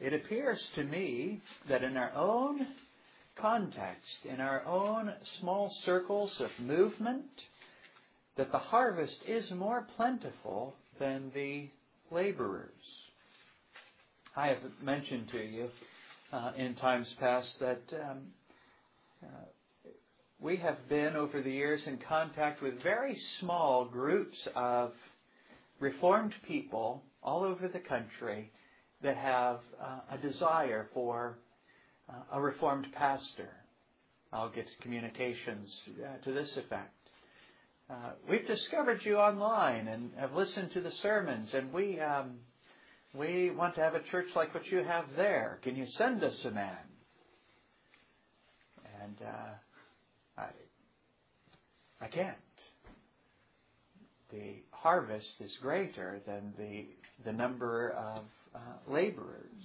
It 0.00 0.14
appears 0.14 0.60
to 0.76 0.84
me 0.84 1.42
that 1.68 1.82
in 1.82 1.96
our 1.96 2.12
own 2.14 2.64
context, 3.36 4.24
in 4.24 4.40
our 4.40 4.64
own 4.64 5.12
small 5.40 5.74
circles 5.84 6.32
of 6.38 6.50
movement, 6.64 7.24
that 8.36 8.52
the 8.52 8.58
harvest 8.58 9.16
is 9.26 9.50
more 9.50 9.88
plentiful 9.96 10.76
than 11.00 11.32
the 11.34 11.68
laborers. 12.12 12.70
I 14.36 14.46
have 14.48 14.58
mentioned 14.80 15.30
to 15.32 15.44
you 15.44 15.68
uh, 16.32 16.52
in 16.56 16.76
times 16.76 17.12
past 17.18 17.48
that 17.58 17.82
um, 17.92 18.18
uh, 19.20 19.26
we 20.40 20.56
have 20.56 20.88
been 20.88 21.16
over 21.16 21.40
the 21.40 21.50
years 21.50 21.86
in 21.86 21.98
contact 21.98 22.62
with 22.62 22.82
very 22.82 23.16
small 23.40 23.84
groups 23.84 24.36
of 24.54 24.92
Reformed 25.80 26.34
people 26.46 27.02
all 27.22 27.42
over 27.42 27.66
the 27.68 27.80
country 27.80 28.50
that 29.02 29.16
have 29.16 29.58
uh, 29.82 30.14
a 30.14 30.18
desire 30.18 30.88
for 30.94 31.36
uh, 32.08 32.12
a 32.32 32.40
Reformed 32.40 32.86
pastor. 32.94 33.50
I'll 34.32 34.50
get 34.50 34.66
communications 34.80 35.72
uh, 36.02 36.24
to 36.24 36.32
this 36.32 36.56
effect. 36.56 36.94
Uh, 37.90 38.10
we've 38.28 38.46
discovered 38.46 39.04
you 39.04 39.16
online 39.16 39.88
and 39.88 40.10
have 40.18 40.32
listened 40.32 40.72
to 40.72 40.80
the 40.80 40.90
sermons, 41.02 41.52
and 41.52 41.72
we 41.72 42.00
um, 42.00 42.36
we 43.12 43.50
want 43.50 43.74
to 43.74 43.80
have 43.80 43.94
a 43.94 44.02
church 44.10 44.28
like 44.34 44.54
what 44.54 44.66
you 44.66 44.78
have 44.78 45.04
there. 45.16 45.58
Can 45.62 45.76
you 45.76 45.86
send 45.86 46.24
us 46.24 46.44
a 46.44 46.50
man? 46.50 46.76
And 49.02 49.16
uh, 49.22 49.52
I, 50.36 50.46
I 52.00 52.08
can't. 52.08 52.36
The 54.30 54.62
harvest 54.70 55.28
is 55.40 55.56
greater 55.62 56.20
than 56.26 56.52
the, 56.58 56.86
the 57.24 57.32
number 57.32 57.90
of 57.90 58.24
uh, 58.54 58.92
laborers. 58.92 59.64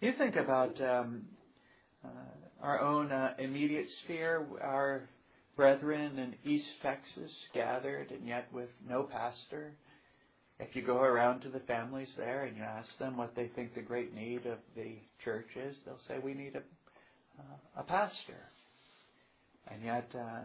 You 0.00 0.12
think 0.18 0.36
about 0.36 0.80
um, 0.82 1.22
uh, 2.04 2.08
our 2.62 2.80
own 2.80 3.10
uh, 3.12 3.34
immediate 3.38 3.88
sphere, 4.04 4.44
our 4.62 5.08
brethren 5.56 6.18
in 6.18 6.34
East 6.50 6.66
Texas 6.82 7.32
gathered 7.54 8.10
and 8.10 8.26
yet 8.28 8.46
with 8.52 8.68
no 8.86 9.04
pastor. 9.04 9.72
If 10.60 10.76
you 10.76 10.82
go 10.82 10.98
around 10.98 11.40
to 11.42 11.48
the 11.48 11.60
families 11.60 12.12
there 12.16 12.44
and 12.44 12.56
you 12.56 12.62
ask 12.62 12.88
them 12.98 13.16
what 13.16 13.34
they 13.34 13.48
think 13.48 13.74
the 13.74 13.82
great 13.82 14.14
need 14.14 14.46
of 14.46 14.58
the 14.74 14.96
church 15.24 15.48
is, 15.56 15.76
they'll 15.84 15.98
say, 16.06 16.18
We 16.22 16.34
need 16.34 16.56
a, 16.56 16.58
uh, 17.40 17.80
a 17.80 17.82
pastor. 17.82 18.50
And 19.70 19.82
yet, 19.82 20.08
uh, 20.14 20.42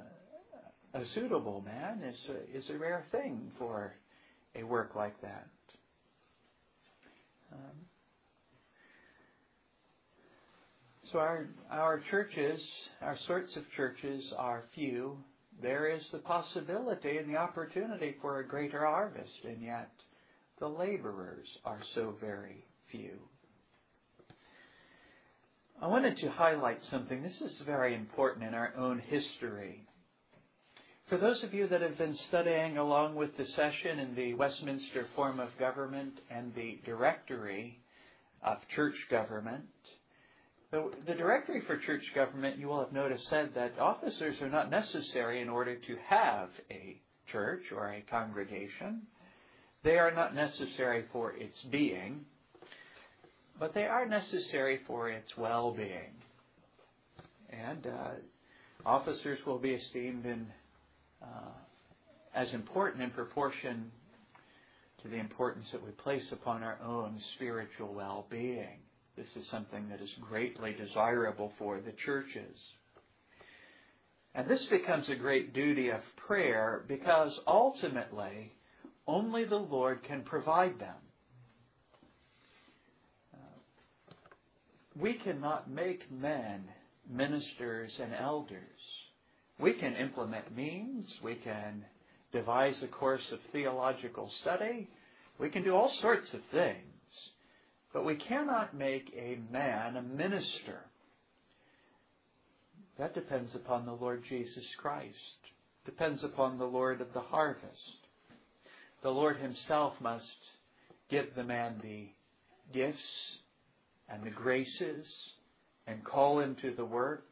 a 0.94 1.06
suitable 1.14 1.62
man 1.62 2.02
is 2.04 2.18
a, 2.30 2.58
is 2.58 2.70
a 2.70 2.78
rare 2.78 3.06
thing 3.12 3.52
for 3.58 3.94
a 4.56 4.64
work 4.64 4.96
like 4.96 5.20
that. 5.22 5.48
Um, 7.54 7.86
so 11.12 11.20
our 11.20 11.48
our 11.70 12.02
churches, 12.10 12.62
our 13.02 13.18
sorts 13.28 13.56
of 13.56 13.64
churches 13.76 14.34
are 14.38 14.64
few. 14.76 15.18
There 15.62 15.90
is 15.90 16.04
the 16.12 16.20
possibility 16.20 17.18
and 17.18 17.34
the 17.34 17.38
opportunity 17.38 18.16
for 18.22 18.40
a 18.40 18.48
greater 18.48 18.86
harvest, 18.86 19.44
and 19.44 19.62
yet 19.62 19.92
the 20.60 20.68
laborers 20.68 21.48
are 21.66 21.82
so 21.96 22.16
very 22.20 22.66
few. 22.92 23.20
I 25.82 25.88
wanted 25.88 26.17
to 26.17 26.30
highlight 26.30 26.84
something. 26.91 27.24
This 27.24 27.41
is 27.41 27.60
very 27.65 27.96
important 27.96 28.46
in 28.46 28.54
our 28.54 28.72
own 28.78 29.00
history. 29.00 29.88
For 31.10 31.17
those 31.17 31.41
of 31.41 31.56
you 31.56 31.67
that 31.70 31.82
have 31.82 31.98
been 31.98 32.15
studying 32.28 32.78
along 32.78 33.15
with 33.15 33.36
the 33.36 33.48
session 33.48 33.98
in 33.98 34.13
the 34.13 34.36
Westminster 34.36 35.08
Form 35.15 35.39
of 35.39 35.50
Government 35.58 36.20
and 36.30 36.54
the 36.54 36.80
Directory 36.86 37.80
of 38.44 38.60
Church 38.76 38.94
Government, 39.10 39.65
the, 40.70 40.91
the, 41.08 41.15
Directory 41.15 41.62
for 41.65 41.78
Church 41.78 42.06
Government, 42.13 42.60
you 42.60 42.67
will 42.67 42.80
have 42.80 42.94
noticed, 42.94 43.28
said 43.30 43.50
that 43.56 43.80
officers 43.80 44.39
are 44.39 44.50
not 44.50 44.70
necessary 44.70 45.41
in 45.41 45.50
order 45.50 45.78
to 45.78 45.96
have 46.08 46.50
a 46.70 47.02
church 47.32 47.63
or 47.76 47.91
a 47.91 48.02
congregation. 48.02 49.02
They 49.84 49.98
are 49.98 50.12
not 50.12 50.36
necessary 50.36 51.06
for 51.12 51.34
its 51.34 51.60
being 51.72 52.26
but 53.62 53.76
they 53.76 53.86
are 53.86 54.08
necessary 54.08 54.80
for 54.88 55.08
its 55.08 55.38
well 55.38 55.71
being. 55.71 56.15
And 57.52 57.86
uh, 57.86 58.10
officers 58.88 59.38
will 59.45 59.60
be 59.60 59.74
esteemed 59.74 60.26
in, 60.26 60.47
uh, 61.21 61.52
as 62.34 62.52
important 62.54 63.04
in 63.04 63.12
proportion 63.12 63.91
to 65.04 65.10
the 65.10 65.17
importance 65.17 65.67
that 65.71 65.86
we 65.86 65.91
place 65.91 66.28
upon 66.32 66.63
our 66.63 66.80
own 66.84 67.21
spiritual 67.36 67.93
well 67.93 68.26
being. 68.32 68.80
This 69.15 69.28
is 69.36 69.47
something 69.50 69.89
that 69.89 70.02
is 70.02 70.10
greatly 70.28 70.74
desirable 70.74 71.54
for 71.60 71.82
the 71.82 71.91
churches. 71.91 72.58
And 74.34 74.47
this 74.47 74.65
becomes 74.65 75.08
a 75.08 75.15
great 75.15 75.54
duty 75.54 75.89
of 75.89 76.02
prayer 76.15 76.84
because 76.88 77.39
ultimately 77.45 78.54
only 79.06 79.43
the 79.43 79.58
Lord 79.58 80.02
can 80.02 80.24
provide 80.24 80.80
them. 80.80 80.95
We 85.00 85.14
cannot 85.14 85.70
make 85.70 86.12
men 86.12 86.64
ministers 87.10 87.92
and 88.02 88.14
elders. 88.14 88.60
We 89.60 89.74
can 89.74 89.96
implement 89.96 90.56
means, 90.56 91.08
we 91.24 91.36
can 91.36 91.86
devise 92.32 92.76
a 92.82 92.88
course 92.88 93.26
of 93.32 93.40
theological 93.52 94.32
study, 94.42 94.90
we 95.40 95.50
can 95.50 95.64
do 95.64 95.76
all 95.76 95.92
sorts 96.02 96.34
of 96.34 96.42
things, 96.52 96.78
but 97.94 98.06
we 98.06 98.16
cannot 98.16 98.76
make 98.76 99.12
a 99.16 99.40
man 99.52 99.98
a 99.98 100.02
minister. 100.02 100.80
That 102.98 103.14
depends 103.14 103.54
upon 103.56 103.86
the 103.86 103.94
Lord 103.94 104.24
Jesus 104.30 104.66
Christ, 104.78 105.16
depends 105.86 106.24
upon 106.24 106.58
the 106.58 106.66
Lord 106.66 107.02
of 107.02 107.14
the 107.14 107.22
harvest. 107.22 107.98
The 109.04 109.10
Lord 109.10 109.38
Himself 109.38 109.94
must 110.00 110.26
give 111.10 111.34
the 111.36 111.44
man 111.44 111.80
the 111.82 112.10
gifts 112.74 113.00
and 114.10 114.24
the 114.24 114.30
graces 114.30 115.06
and 115.88 116.04
call 116.04 116.40
him 116.40 116.56
to 116.62 116.74
the 116.76 116.86
work. 116.86 117.26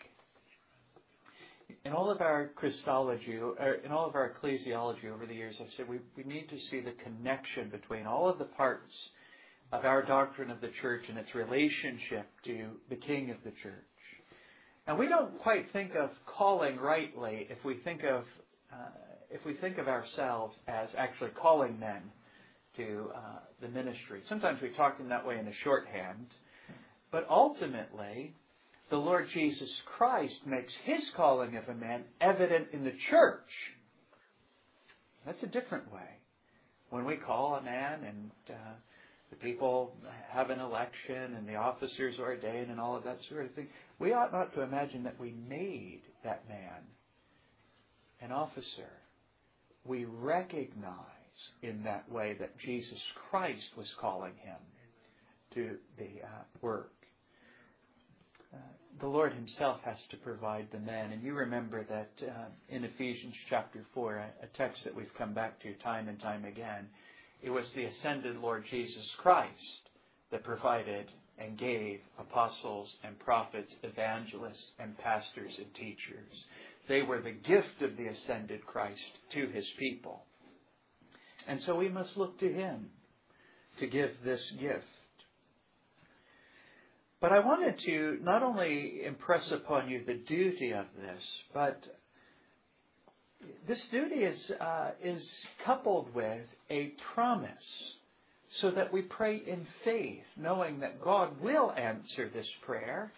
In 1.85 1.93
all 1.93 2.09
of 2.09 2.21
our 2.21 2.49
Christology, 2.55 3.39
in 3.85 3.91
all 3.91 4.07
of 4.07 4.15
our 4.15 4.31
ecclesiology 4.31 5.05
over 5.05 5.25
the 5.25 5.33
years, 5.33 5.55
I've 5.61 5.67
said 5.77 5.87
we, 5.87 5.99
we 6.17 6.23
need 6.23 6.49
to 6.49 6.59
see 6.69 6.81
the 6.81 6.93
connection 7.03 7.69
between 7.69 8.05
all 8.05 8.27
of 8.27 8.37
the 8.37 8.45
parts 8.45 8.93
of 9.71 9.85
our 9.85 10.03
doctrine 10.03 10.49
of 10.49 10.61
the 10.61 10.71
church 10.81 11.03
and 11.09 11.17
its 11.17 11.33
relationship 11.35 12.27
to 12.45 12.71
the 12.89 12.95
King 12.95 13.29
of 13.29 13.37
the 13.43 13.51
church. 13.61 13.73
And 14.87 14.97
we 14.97 15.07
don't 15.07 15.37
quite 15.39 15.71
think 15.71 15.93
of 15.95 16.09
calling 16.25 16.77
rightly 16.77 17.47
if 17.49 17.63
we 17.63 17.75
think 17.83 18.03
of 18.03 18.23
uh, 18.73 18.89
if 19.29 19.45
we 19.45 19.53
think 19.53 19.77
of 19.77 19.87
ourselves 19.87 20.55
as 20.67 20.89
actually 20.97 21.29
calling 21.31 21.79
men 21.79 22.01
to 22.77 23.11
uh, 23.15 23.19
the 23.61 23.67
ministry. 23.67 24.21
Sometimes 24.27 24.61
we 24.61 24.69
talk 24.69 24.97
in 24.99 25.09
that 25.09 25.25
way 25.25 25.37
in 25.37 25.47
a 25.47 25.53
shorthand, 25.63 26.25
but 27.11 27.25
ultimately, 27.29 28.33
the 28.89 28.97
Lord 28.97 29.27
Jesus 29.33 29.71
Christ 29.97 30.35
makes 30.45 30.73
his 30.83 31.01
calling 31.15 31.57
of 31.57 31.67
a 31.67 31.75
man 31.75 32.03
evident 32.21 32.67
in 32.73 32.83
the 32.83 32.93
church. 33.09 33.49
That's 35.25 35.43
a 35.43 35.47
different 35.47 35.91
way. 35.93 36.17
When 36.89 37.05
we 37.05 37.17
call 37.17 37.55
a 37.55 37.61
man 37.61 38.03
and 38.03 38.31
uh, 38.49 38.73
the 39.29 39.35
people 39.35 39.95
have 40.31 40.49
an 40.49 40.59
election 40.59 41.35
and 41.35 41.47
the 41.47 41.55
officers 41.55 42.17
are 42.19 42.29
ordained 42.29 42.71
and 42.71 42.79
all 42.79 42.95
of 42.95 43.03
that 43.03 43.19
sort 43.29 43.45
of 43.45 43.53
thing, 43.53 43.67
we 43.99 44.13
ought 44.13 44.31
not 44.31 44.53
to 44.55 44.61
imagine 44.61 45.03
that 45.03 45.19
we 45.19 45.35
made 45.47 46.01
that 46.23 46.47
man 46.49 46.81
an 48.21 48.31
officer. 48.31 48.89
We 49.85 50.05
recognize 50.05 50.95
in 51.61 51.83
that 51.83 52.11
way 52.11 52.35
that 52.39 52.57
Jesus 52.59 52.99
Christ 53.29 53.77
was 53.77 53.87
calling 54.01 54.33
him 54.41 54.57
to 55.53 55.77
the 55.97 56.23
uh, 56.23 56.43
work 56.61 56.91
the 58.99 59.07
Lord 59.07 59.33
Himself 59.33 59.79
has 59.83 59.97
to 60.09 60.17
provide 60.17 60.67
the 60.71 60.79
men. 60.79 61.11
And 61.11 61.23
you 61.23 61.33
remember 61.33 61.83
that 61.85 62.11
uh, 62.21 62.45
in 62.69 62.83
Ephesians 62.83 63.35
chapter 63.49 63.85
4, 63.93 64.15
a, 64.15 64.29
a 64.43 64.47
text 64.57 64.83
that 64.83 64.95
we've 64.95 65.13
come 65.17 65.33
back 65.33 65.59
to 65.61 65.73
time 65.75 66.09
and 66.09 66.19
time 66.19 66.45
again, 66.45 66.87
it 67.41 67.49
was 67.49 67.69
the 67.71 67.85
ascended 67.85 68.37
Lord 68.37 68.65
Jesus 68.69 69.09
Christ 69.17 69.89
that 70.31 70.43
provided 70.43 71.07
and 71.37 71.57
gave 71.57 72.01
apostles 72.19 72.93
and 73.03 73.17
prophets, 73.19 73.73
evangelists 73.83 74.71
and 74.79 74.97
pastors 74.97 75.53
and 75.57 75.73
teachers. 75.75 76.45
They 76.87 77.01
were 77.01 77.21
the 77.21 77.31
gift 77.31 77.81
of 77.81 77.95
the 77.95 78.07
ascended 78.07 78.65
Christ 78.65 78.99
to 79.33 79.47
his 79.47 79.65
people. 79.77 80.23
And 81.47 81.61
so 81.61 81.75
we 81.75 81.87
must 81.87 82.17
look 82.17 82.39
to 82.39 82.51
him 82.51 82.87
to 83.79 83.87
give 83.87 84.11
this 84.23 84.41
gift. 84.59 84.83
But 87.21 87.33
I 87.33 87.39
wanted 87.39 87.79
to 87.79 88.17
not 88.21 88.43
only 88.43 89.03
impress 89.05 89.51
upon 89.51 89.89
you 89.89 90.03
the 90.05 90.13
duty 90.13 90.71
of 90.71 90.85
this, 90.95 91.23
but 91.53 91.83
this 93.67 93.83
duty 93.87 94.23
is, 94.23 94.51
uh, 94.59 94.91
is 95.03 95.29
coupled 95.65 96.13
with 96.15 96.45
a 96.69 96.93
promise 97.13 97.53
so 98.61 98.71
that 98.71 98.91
we 98.91 99.01
pray 99.01 99.35
in 99.35 99.67
faith, 99.83 100.23
knowing 100.37 100.79
that 100.79 101.01
God 101.01 101.39
will 101.41 101.71
answer 101.71 102.29
this 102.33 102.47
prayer 102.65 103.11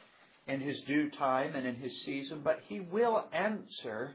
in 0.48 0.60
His 0.60 0.82
due 0.82 1.10
time 1.12 1.56
and 1.56 1.66
in 1.66 1.76
His 1.76 1.94
season, 2.04 2.42
but 2.44 2.60
He 2.68 2.80
will 2.80 3.26
answer 3.32 4.12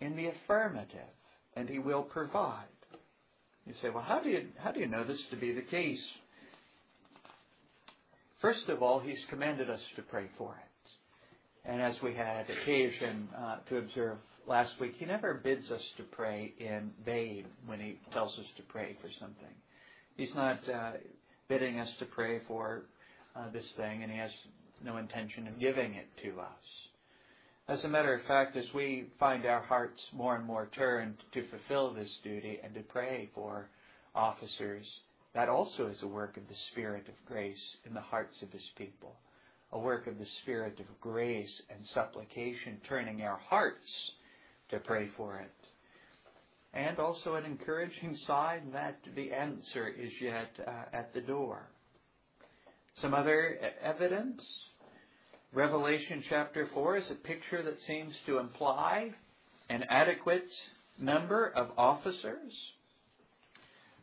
in 0.00 0.16
the 0.16 0.26
affirmative 0.26 1.14
and 1.54 1.68
He 1.68 1.78
will 1.78 2.02
provide. 2.02 2.64
You 3.66 3.74
say, 3.82 3.90
well, 3.90 4.04
how 4.04 4.20
do 4.20 4.30
you, 4.30 4.48
how 4.56 4.72
do 4.72 4.80
you 4.80 4.86
know 4.86 5.04
this 5.04 5.22
to 5.30 5.36
be 5.36 5.52
the 5.52 5.62
case? 5.62 6.04
First 8.40 8.68
of 8.68 8.82
all, 8.82 9.00
He's 9.00 9.18
commanded 9.30 9.68
us 9.68 9.80
to 9.96 10.02
pray 10.02 10.26
for 10.36 10.54
it. 10.54 11.70
And 11.70 11.82
as 11.82 12.00
we 12.02 12.14
had 12.14 12.46
occasion 12.48 13.28
uh, 13.36 13.56
to 13.68 13.78
observe 13.78 14.18
last 14.46 14.72
week, 14.80 14.94
He 14.98 15.06
never 15.06 15.34
bids 15.34 15.70
us 15.70 15.82
to 15.96 16.04
pray 16.04 16.54
in 16.58 16.90
vain 17.04 17.46
when 17.66 17.80
He 17.80 17.98
tells 18.12 18.32
us 18.38 18.46
to 18.56 18.62
pray 18.64 18.96
for 19.00 19.08
something. 19.18 19.54
He's 20.16 20.34
not 20.34 20.60
uh, 20.68 20.92
bidding 21.48 21.80
us 21.80 21.90
to 21.98 22.04
pray 22.04 22.40
for 22.46 22.84
uh, 23.34 23.50
this 23.52 23.66
thing, 23.76 24.02
and 24.02 24.12
He 24.12 24.18
has 24.18 24.30
no 24.84 24.96
intention 24.98 25.48
of 25.48 25.58
giving 25.58 25.94
it 25.94 26.06
to 26.22 26.40
us. 26.40 26.64
As 27.68 27.84
a 27.84 27.88
matter 27.88 28.14
of 28.14 28.24
fact, 28.26 28.56
as 28.56 28.64
we 28.72 29.08
find 29.18 29.44
our 29.44 29.60
hearts 29.60 30.00
more 30.14 30.36
and 30.36 30.46
more 30.46 30.70
turned 30.74 31.16
to 31.34 31.44
fulfill 31.48 31.92
this 31.92 32.10
duty 32.24 32.58
and 32.64 32.72
to 32.74 32.80
pray 32.80 33.28
for 33.34 33.68
officers 34.14 34.86
that 35.38 35.48
also 35.48 35.86
is 35.86 36.02
a 36.02 36.06
work 36.08 36.36
of 36.36 36.48
the 36.48 36.54
Spirit 36.72 37.06
of 37.06 37.14
grace 37.24 37.62
in 37.86 37.94
the 37.94 38.00
hearts 38.00 38.42
of 38.42 38.50
His 38.50 38.68
people. 38.76 39.14
A 39.70 39.78
work 39.78 40.08
of 40.08 40.18
the 40.18 40.26
Spirit 40.42 40.80
of 40.80 41.00
grace 41.00 41.62
and 41.70 41.78
supplication, 41.94 42.80
turning 42.88 43.22
our 43.22 43.36
hearts 43.48 43.86
to 44.70 44.80
pray 44.80 45.08
for 45.16 45.36
it. 45.36 45.52
And 46.74 46.98
also 46.98 47.36
an 47.36 47.44
encouraging 47.44 48.18
sign 48.26 48.72
that 48.72 48.98
the 49.14 49.32
answer 49.32 49.86
is 49.86 50.10
yet 50.20 50.50
uh, 50.66 50.70
at 50.92 51.14
the 51.14 51.20
door. 51.20 51.68
Some 53.00 53.14
other 53.14 53.60
evidence. 53.80 54.42
Revelation 55.52 56.24
chapter 56.28 56.68
4 56.74 56.96
is 56.96 57.10
a 57.12 57.14
picture 57.14 57.62
that 57.62 57.78
seems 57.86 58.12
to 58.26 58.38
imply 58.38 59.12
an 59.70 59.84
adequate 59.88 60.48
number 60.98 61.52
of 61.54 61.68
officers 61.78 62.52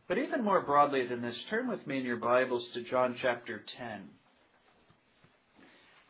but 0.08 0.18
even 0.18 0.44
more 0.44 0.60
broadly 0.60 1.04
than 1.06 1.20
this, 1.20 1.36
turn 1.50 1.68
with 1.68 1.84
me 1.86 1.98
in 1.98 2.04
your 2.04 2.16
Bibles 2.16 2.64
to 2.74 2.82
John 2.82 3.16
chapter 3.20 3.62
10. 3.76 4.02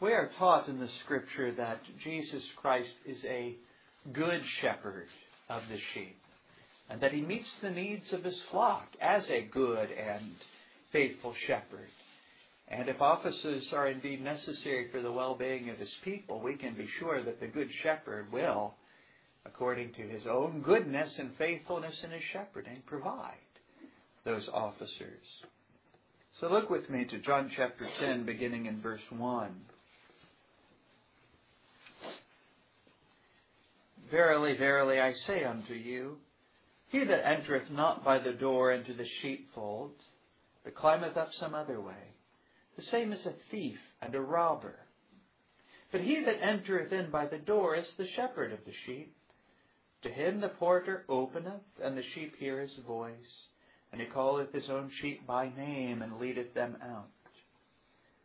We 0.01 0.13
are 0.13 0.31
taught 0.39 0.69
in 0.69 0.79
the 0.79 0.91
scripture 1.05 1.53
that 1.53 1.81
Jesus 2.05 2.43
Christ 2.61 2.93
is 3.07 3.17
a 3.25 3.57
good 4.13 4.43
shepherd 4.61 5.07
of 5.49 5.63
the 5.71 5.79
sheep, 5.95 6.17
and 6.91 7.01
that 7.01 7.13
he 7.13 7.23
meets 7.23 7.49
the 7.63 7.71
needs 7.71 8.13
of 8.13 8.23
his 8.23 8.39
flock 8.51 8.87
as 9.01 9.25
a 9.31 9.49
good 9.51 9.89
and 9.91 10.31
faithful 10.93 11.35
shepherd. 11.47 11.89
And 12.69 12.91
if 12.91 13.01
offices 13.01 13.65
are 13.73 13.89
indeed 13.89 14.23
necessary 14.23 14.89
for 14.93 15.01
the 15.01 15.13
well-being 15.13 15.71
of 15.71 15.79
his 15.79 15.95
people, 16.05 16.43
we 16.43 16.57
can 16.57 16.75
be 16.75 16.89
sure 16.99 17.23
that 17.23 17.41
the 17.41 17.47
good 17.47 17.71
shepherd 17.83 18.31
will, 18.31 18.75
according 19.47 19.95
to 19.95 20.03
his 20.03 20.27
own 20.31 20.61
goodness 20.61 21.15
and 21.19 21.31
faithfulness 21.39 21.95
in 22.05 22.11
his 22.11 22.23
shepherding, 22.31 22.83
provide 22.85 23.33
those 24.27 24.47
officers. 24.53 25.23
So 26.41 26.49
look 26.49 26.69
with 26.69 26.91
me 26.91 27.07
to 27.07 27.19
John 27.21 27.51
chapter 27.57 27.87
10, 28.01 28.27
beginning 28.27 28.67
in 28.67 28.83
verse 28.83 29.01
1. 29.09 29.49
Verily, 34.11 34.57
verily, 34.59 35.01
I 35.01 35.13
say 35.27 35.45
unto 35.45 35.73
you, 35.73 36.17
he 36.89 37.05
that 37.05 37.27
entereth 37.27 37.71
not 37.71 38.05
by 38.05 38.19
the 38.19 38.33
door 38.33 38.73
into 38.73 38.93
the 38.95 39.07
sheepfold, 39.23 39.93
but 40.65 40.75
climbeth 40.75 41.17
up 41.17 41.31
some 41.41 41.55
other 41.55 41.81
way, 41.81 41.95
the 42.77 42.83
same 42.83 43.13
is 43.13 43.25
a 43.25 43.33
thief 43.51 43.79
and 44.03 44.15
a 44.15 44.21
robber. 44.21 44.77
But 45.93 46.03
he 46.03 46.23
that 46.25 46.43
entereth 46.43 46.93
in 46.93 47.11
by 47.11 47.27
the 47.27 47.39
door 47.39 47.77
is 47.77 47.87
the 47.97 48.09
shepherd 48.17 48.53
of 48.53 48.59
the 48.67 48.73
sheep. 48.85 49.15
To 50.03 50.11
him 50.11 50.41
the 50.41 50.49
porter 50.49 51.05
openeth, 51.09 51.63
and 51.83 51.97
the 51.97 52.03
sheep 52.15 52.35
hear 52.39 52.61
his 52.61 52.75
voice. 52.87 53.13
And 53.97 54.07
he 54.07 54.13
calleth 54.13 54.53
his 54.53 54.69
own 54.69 54.91
sheep 55.01 55.27
by 55.27 55.51
name, 55.57 56.03
and 56.03 56.19
leadeth 56.19 56.53
them 56.55 56.77
out. 56.83 57.09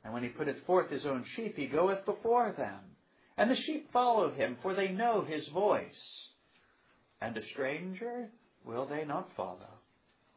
And 0.04 0.14
when 0.14 0.24
he 0.24 0.30
putteth 0.30 0.66
forth 0.66 0.90
his 0.90 1.06
own 1.06 1.24
sheep, 1.36 1.56
he 1.56 1.68
goeth 1.68 2.06
before 2.06 2.54
them. 2.58 2.80
And 3.38 3.50
the 3.50 3.56
sheep 3.56 3.92
follow 3.94 4.32
him, 4.32 4.58
for 4.62 4.76
they 4.76 4.90
know 4.90 5.22
his 5.22 5.48
voice. 5.48 6.30
And 7.22 7.38
a 7.38 7.46
stranger 7.48 8.30
will 8.66 8.86
they 8.86 9.06
not 9.06 9.30
follow, 9.38 9.80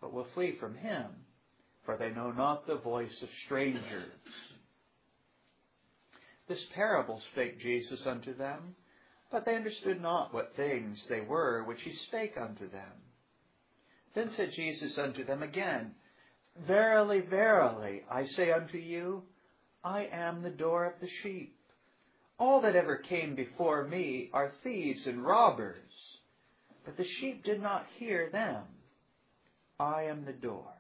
but 0.01 0.13
will 0.13 0.27
flee 0.35 0.57
from 0.61 0.77
him 0.77 1.07
for 1.85 1.97
they 1.97 2.11
know 2.11 2.31
not 2.31 2.67
the 2.67 2.77
voice 2.77 3.23
of 3.23 3.29
strangers. 3.45 4.13
This 6.49 6.65
parable 6.75 7.21
spake 7.33 7.61
Jesus 7.61 8.07
unto 8.07 8.35
them, 8.37 8.75
but 9.31 9.45
they 9.45 9.55
understood 9.55 10.01
not 10.01 10.33
what 10.33 10.57
things 10.57 11.03
they 11.09 11.21
were 11.21 11.65
which 11.65 11.83
he 11.83 11.93
spake 12.09 12.35
unto 12.41 12.71
them. 12.71 12.93
Then 14.15 14.31
said 14.37 14.53
Jesus 14.53 14.97
unto 14.99 15.25
them 15.25 15.43
again, 15.43 15.93
Verily, 16.67 17.21
verily, 17.21 18.03
I 18.11 18.25
say 18.25 18.53
unto 18.53 18.79
you, 18.79 19.25
I 19.83 20.09
am 20.13 20.43
the 20.43 20.51
door 20.51 20.85
of 20.85 21.01
the 21.01 21.09
sheep. 21.23 21.57
All 22.39 22.61
that 22.63 22.77
ever 22.77 22.97
came 22.97 23.35
before 23.35 23.87
me 23.87 24.31
are 24.33 24.53
thieves 24.63 25.07
and 25.07 25.25
robbers, 25.25 25.77
but 26.85 26.97
the 26.97 27.05
sheep 27.21 27.45
did 27.45 27.61
not 27.61 27.87
hear 27.99 28.31
them. 28.31 28.63
I 29.79 30.05
am 30.05 30.25
the 30.25 30.33
door. 30.33 30.73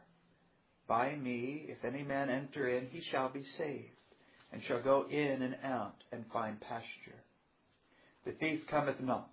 By 0.86 1.14
me, 1.14 1.66
if 1.68 1.84
any 1.84 2.02
man 2.02 2.30
enter 2.30 2.68
in, 2.68 2.88
he 2.88 3.02
shall 3.10 3.28
be 3.30 3.42
saved, 3.58 3.90
and 4.52 4.62
shall 4.64 4.82
go 4.82 5.06
in 5.10 5.42
and 5.42 5.56
out 5.64 5.96
and 6.12 6.24
find 6.32 6.60
pasture. 6.60 7.22
The 8.24 8.32
thief 8.32 8.66
cometh 8.68 9.00
not, 9.00 9.30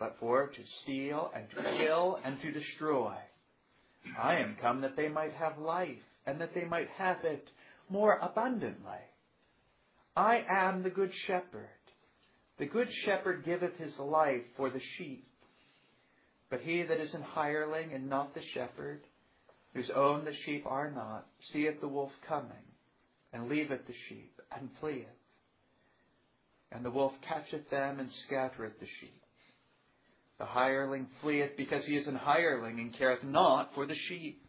but 0.00 0.16
for 0.18 0.46
to 0.46 0.62
steal 0.82 1.30
and 1.36 1.44
to 1.50 1.78
kill 1.78 2.18
and 2.24 2.40
to 2.40 2.50
destroy. 2.50 3.14
I 4.20 4.36
am 4.36 4.56
come 4.60 4.80
that 4.80 4.96
they 4.96 5.08
might 5.08 5.34
have 5.34 5.58
life, 5.58 6.02
and 6.26 6.40
that 6.40 6.54
they 6.54 6.64
might 6.64 6.88
have 6.96 7.18
it 7.22 7.46
more 7.90 8.18
abundantly. 8.20 9.04
I 10.16 10.42
am 10.48 10.82
the 10.82 10.90
good 10.90 11.12
shepherd. 11.26 11.68
The 12.58 12.66
good 12.66 12.88
shepherd 13.04 13.44
giveth 13.44 13.76
his 13.76 13.92
life 13.98 14.42
for 14.56 14.70
the 14.70 14.80
sheep. 14.96 15.26
But 16.48 16.60
he 16.62 16.82
that 16.82 16.98
is 16.98 17.14
an 17.14 17.22
hireling 17.22 17.92
and 17.92 18.08
not 18.08 18.34
the 18.34 18.42
shepherd, 18.54 19.02
whose 19.74 19.90
own 19.94 20.24
the 20.24 20.34
sheep 20.44 20.64
are 20.66 20.90
not, 20.90 21.26
seeth 21.52 21.80
the 21.80 21.88
wolf 21.88 22.10
coming, 22.26 22.50
and 23.32 23.48
leaveth 23.48 23.86
the 23.86 23.94
sheep, 24.08 24.40
and 24.58 24.68
fleeth. 24.80 25.06
And 26.72 26.84
the 26.84 26.90
wolf 26.90 27.12
catcheth 27.26 27.68
them, 27.70 28.00
and 28.00 28.10
scattereth 28.26 28.80
the 28.80 28.88
sheep. 29.00 29.20
The 30.40 30.46
hireling 30.46 31.06
fleeth 31.20 31.54
because 31.58 31.84
he 31.84 31.96
is 31.96 32.06
an 32.06 32.14
hireling, 32.14 32.80
and 32.80 32.94
careth 32.94 33.22
not 33.22 33.74
for 33.74 33.84
the 33.84 33.94
sheep. 34.08 34.42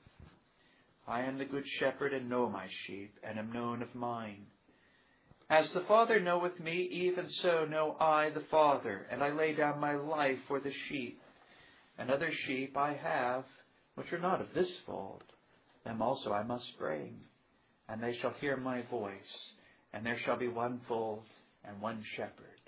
I 1.05 1.23
am 1.23 1.37
the 1.37 1.43
good 1.43 1.65
shepherd, 1.79 2.13
and 2.13 2.29
know 2.29 2.47
my 2.47 2.69
sheep, 2.87 3.13
and 3.21 3.37
am 3.37 3.51
known 3.51 3.81
of 3.81 3.93
mine. 3.93 4.45
As 5.49 5.69
the 5.73 5.81
Father 5.81 6.21
knoweth 6.21 6.57
me, 6.61 6.83
even 6.83 7.29
so 7.41 7.65
know 7.65 7.97
I 7.99 8.29
the 8.29 8.45
Father, 8.49 9.05
and 9.11 9.21
I 9.21 9.31
lay 9.31 9.53
down 9.53 9.81
my 9.81 9.95
life 9.95 10.37
for 10.47 10.61
the 10.61 10.71
sheep. 10.87 11.21
And 11.97 12.09
other 12.09 12.31
sheep 12.47 12.77
I 12.77 12.93
have, 12.93 13.43
which 13.95 14.13
are 14.13 14.17
not 14.17 14.39
of 14.39 14.53
this 14.55 14.71
fold, 14.85 15.23
them 15.83 16.01
also 16.01 16.31
I 16.31 16.43
must 16.43 16.71
bring, 16.79 17.19
and 17.89 18.01
they 18.01 18.15
shall 18.21 18.31
hear 18.39 18.55
my 18.55 18.83
voice, 18.83 19.51
and 19.91 20.05
there 20.05 20.19
shall 20.19 20.37
be 20.37 20.47
one 20.47 20.79
fold 20.87 21.25
and 21.65 21.81
one 21.81 22.01
shepherd. 22.15 22.60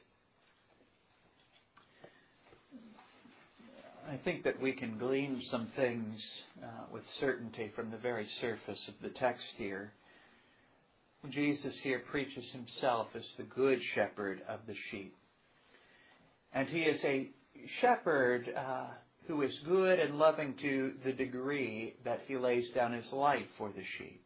I 4.13 4.17
think 4.17 4.43
that 4.43 4.61
we 4.61 4.73
can 4.73 4.99
glean 4.99 5.41
some 5.49 5.69
things 5.75 6.21
uh, 6.63 6.67
with 6.91 7.01
certainty 7.19 7.71
from 7.75 7.89
the 7.89 7.97
very 7.97 8.27
surface 8.41 8.79
of 8.87 8.93
the 9.01 9.09
text 9.09 9.43
here. 9.57 9.91
Jesus 11.31 11.75
here 11.81 12.03
preaches 12.11 12.45
himself 12.51 13.07
as 13.15 13.23
the 13.37 13.43
good 13.43 13.79
shepherd 13.95 14.43
of 14.47 14.59
the 14.67 14.75
sheep. 14.91 15.15
And 16.53 16.67
he 16.67 16.81
is 16.81 17.03
a 17.03 17.31
shepherd 17.81 18.53
uh, 18.55 18.85
who 19.25 19.41
is 19.41 19.51
good 19.65 19.97
and 19.97 20.19
loving 20.19 20.53
to 20.61 20.93
the 21.03 21.13
degree 21.13 21.95
that 22.05 22.21
he 22.27 22.37
lays 22.37 22.69
down 22.75 22.93
his 22.93 23.11
life 23.11 23.47
for 23.57 23.69
the 23.69 23.83
sheep. 23.97 24.23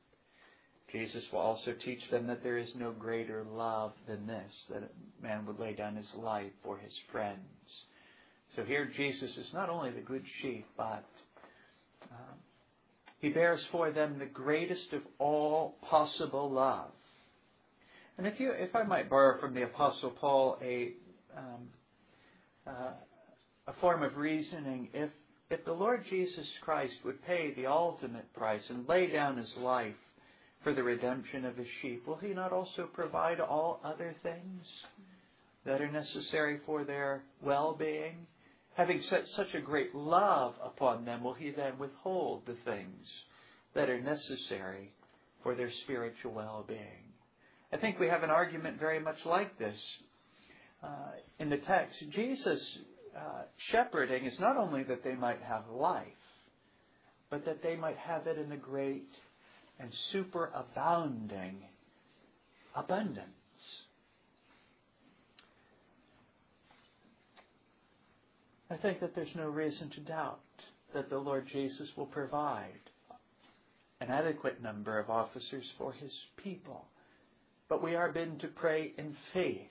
Jesus 0.91 1.23
will 1.32 1.39
also 1.39 1.73
teach 1.86 2.02
them 2.12 2.28
that 2.28 2.43
there 2.43 2.58
is 2.58 2.76
no 2.76 2.91
greater 2.91 3.45
love 3.50 3.93
than 4.06 4.28
this, 4.28 4.52
that 4.69 4.84
a 4.84 5.23
man 5.23 5.45
would 5.45 5.60
lay 5.60 5.73
down 5.76 5.95
his 5.95 6.13
life 6.13 6.52
for 6.62 6.78
his 6.78 6.93
friends. 7.10 7.39
So 8.58 8.63
here 8.63 8.91
Jesus 8.98 9.38
is 9.38 9.54
not 9.54 9.70
only 9.70 9.91
the 9.91 10.02
good 10.02 10.26
sheep, 10.41 10.65
but 10.76 11.06
um, 12.12 12.36
he 13.20 13.30
bears 13.30 13.65
for 13.72 13.91
them 13.91 14.20
the 14.20 14.26
greatest 14.26 14.91
of 14.91 15.02
all 15.17 15.78
possible 15.89 16.52
love. 16.52 16.91
And 18.17 18.28
if 18.28 18.38
you, 18.39 18.52
if 18.52 18.76
I 18.76 18.84
might 18.84 19.10
borrow 19.10 19.39
from 19.39 19.54
the 19.54 19.63
Apostle 19.63 20.10
Paul 20.10 20.58
a 20.62 20.91
um, 21.38 21.70
uh, 22.67 22.91
a 23.67 23.74
form 23.82 24.04
of 24.04 24.17
reasoning. 24.17 24.89
If, 24.93 25.10
if 25.50 25.65
the 25.65 25.74
Lord 25.74 26.06
Jesus 26.10 26.48
Christ 26.62 26.96
would 27.04 27.24
pay 27.26 27.54
the 27.54 27.67
ultimate 27.67 28.34
price 28.34 28.63
and 28.70 28.88
lay 28.88 29.08
down 29.08 29.38
his 29.38 29.54
life 29.58 29.96
for 30.63 30.74
the 30.74 30.84
redemption 30.84 31.46
of 31.46 31.58
his 31.58 31.67
sheep, 31.82 32.08
will 32.08 32.17
he 32.17 32.34
not 32.34 32.52
also 32.52 32.88
provide 32.93 33.39
all 33.39 33.80
other 33.84 34.15
things 34.24 34.63
that 35.65 35.82
are 35.82 35.91
necessary 35.91 36.60
for 36.65 36.84
their 36.84 37.24
well 37.43 37.76
being? 37.78 38.15
Having 38.78 39.02
set 39.10 39.28
such 39.30 39.56
a 39.56 39.60
great 39.60 39.96
love 39.96 40.54
upon 40.63 41.04
them, 41.04 41.24
will 41.24 41.34
he 41.34 41.50
then 41.50 41.80
withhold 41.80 42.46
the 42.46 42.56
things 42.63 43.08
that 43.74 43.90
are 43.90 44.00
necessary 44.00 44.94
for 45.42 45.56
their 45.56 45.72
spiritual 45.84 46.32
well 46.32 46.63
being? 46.68 47.12
I 47.74 47.78
think 47.78 48.00
we 48.00 48.08
have 48.08 48.22
an 48.22 48.30
argument 48.30 48.80
very 48.80 49.00
much 49.00 49.18
like 49.26 49.58
this 49.58 49.80
uh, 50.84 51.13
in 51.40 51.50
the 51.50 51.58
text. 51.58 51.98
Jesus 52.12 52.62
uh, 53.18 53.46
shepherding 53.72 54.26
is 54.26 54.40
not 54.40 54.58
only 54.58 54.84
that 54.84 55.04
they 55.04 55.16
might 55.16 55.42
have 55.42 55.63
life, 55.72 56.06
but 57.32 57.46
that 57.46 57.63
they 57.63 57.76
might 57.76 57.98
have 57.98 58.28
it 58.28 58.38
in 58.38 58.52
a 58.52 58.58
great 58.58 59.10
and 59.80 59.92
superabounding 60.13 61.56
abundance. 62.76 63.37
I 68.69 68.75
think 68.75 68.99
that 68.99 69.15
there's 69.15 69.36
no 69.36 69.47
reason 69.47 69.89
to 69.92 70.00
doubt 70.02 70.39
that 70.94 71.10
the 71.10 71.17
Lord 71.17 71.48
Jesus 71.48 71.89
will 71.96 72.06
provide 72.06 72.89
an 74.02 74.10
adequate 74.10 74.62
number 74.62 75.00
of 75.00 75.10
officers 75.10 75.65
for 75.77 75.92
his 75.94 76.13
people. 76.37 76.85
But 77.69 77.83
we 77.83 77.96
are 77.96 78.12
bidden 78.12 78.39
to 78.39 78.48
pray 78.48 78.94
in 78.98 79.15
faith 79.33 79.69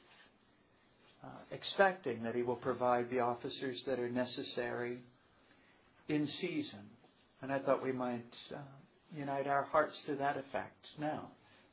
uh, 1.27 1.29
expecting 1.51 2.23
that 2.23 2.35
He 2.35 2.43
will 2.43 2.57
provide 2.57 3.11
the 3.11 3.21
officers 3.21 3.83
that 3.87 3.99
are 3.99 4.09
necessary 4.09 4.99
in 6.09 6.27
season. 6.27 6.91
And 7.43 7.53
I 7.53 7.59
thought 7.59 7.83
we 7.83 7.93
might 7.93 8.35
uh, 8.55 8.59
unite 9.17 9.47
our 9.47 9.65
hearts 9.65 9.97
to 10.07 10.15
that 10.17 10.37
effect. 10.37 10.87
Now, 10.99 11.29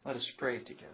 let 0.05 0.15
us 0.15 0.27
pray 0.37 0.59
together. 0.59 0.87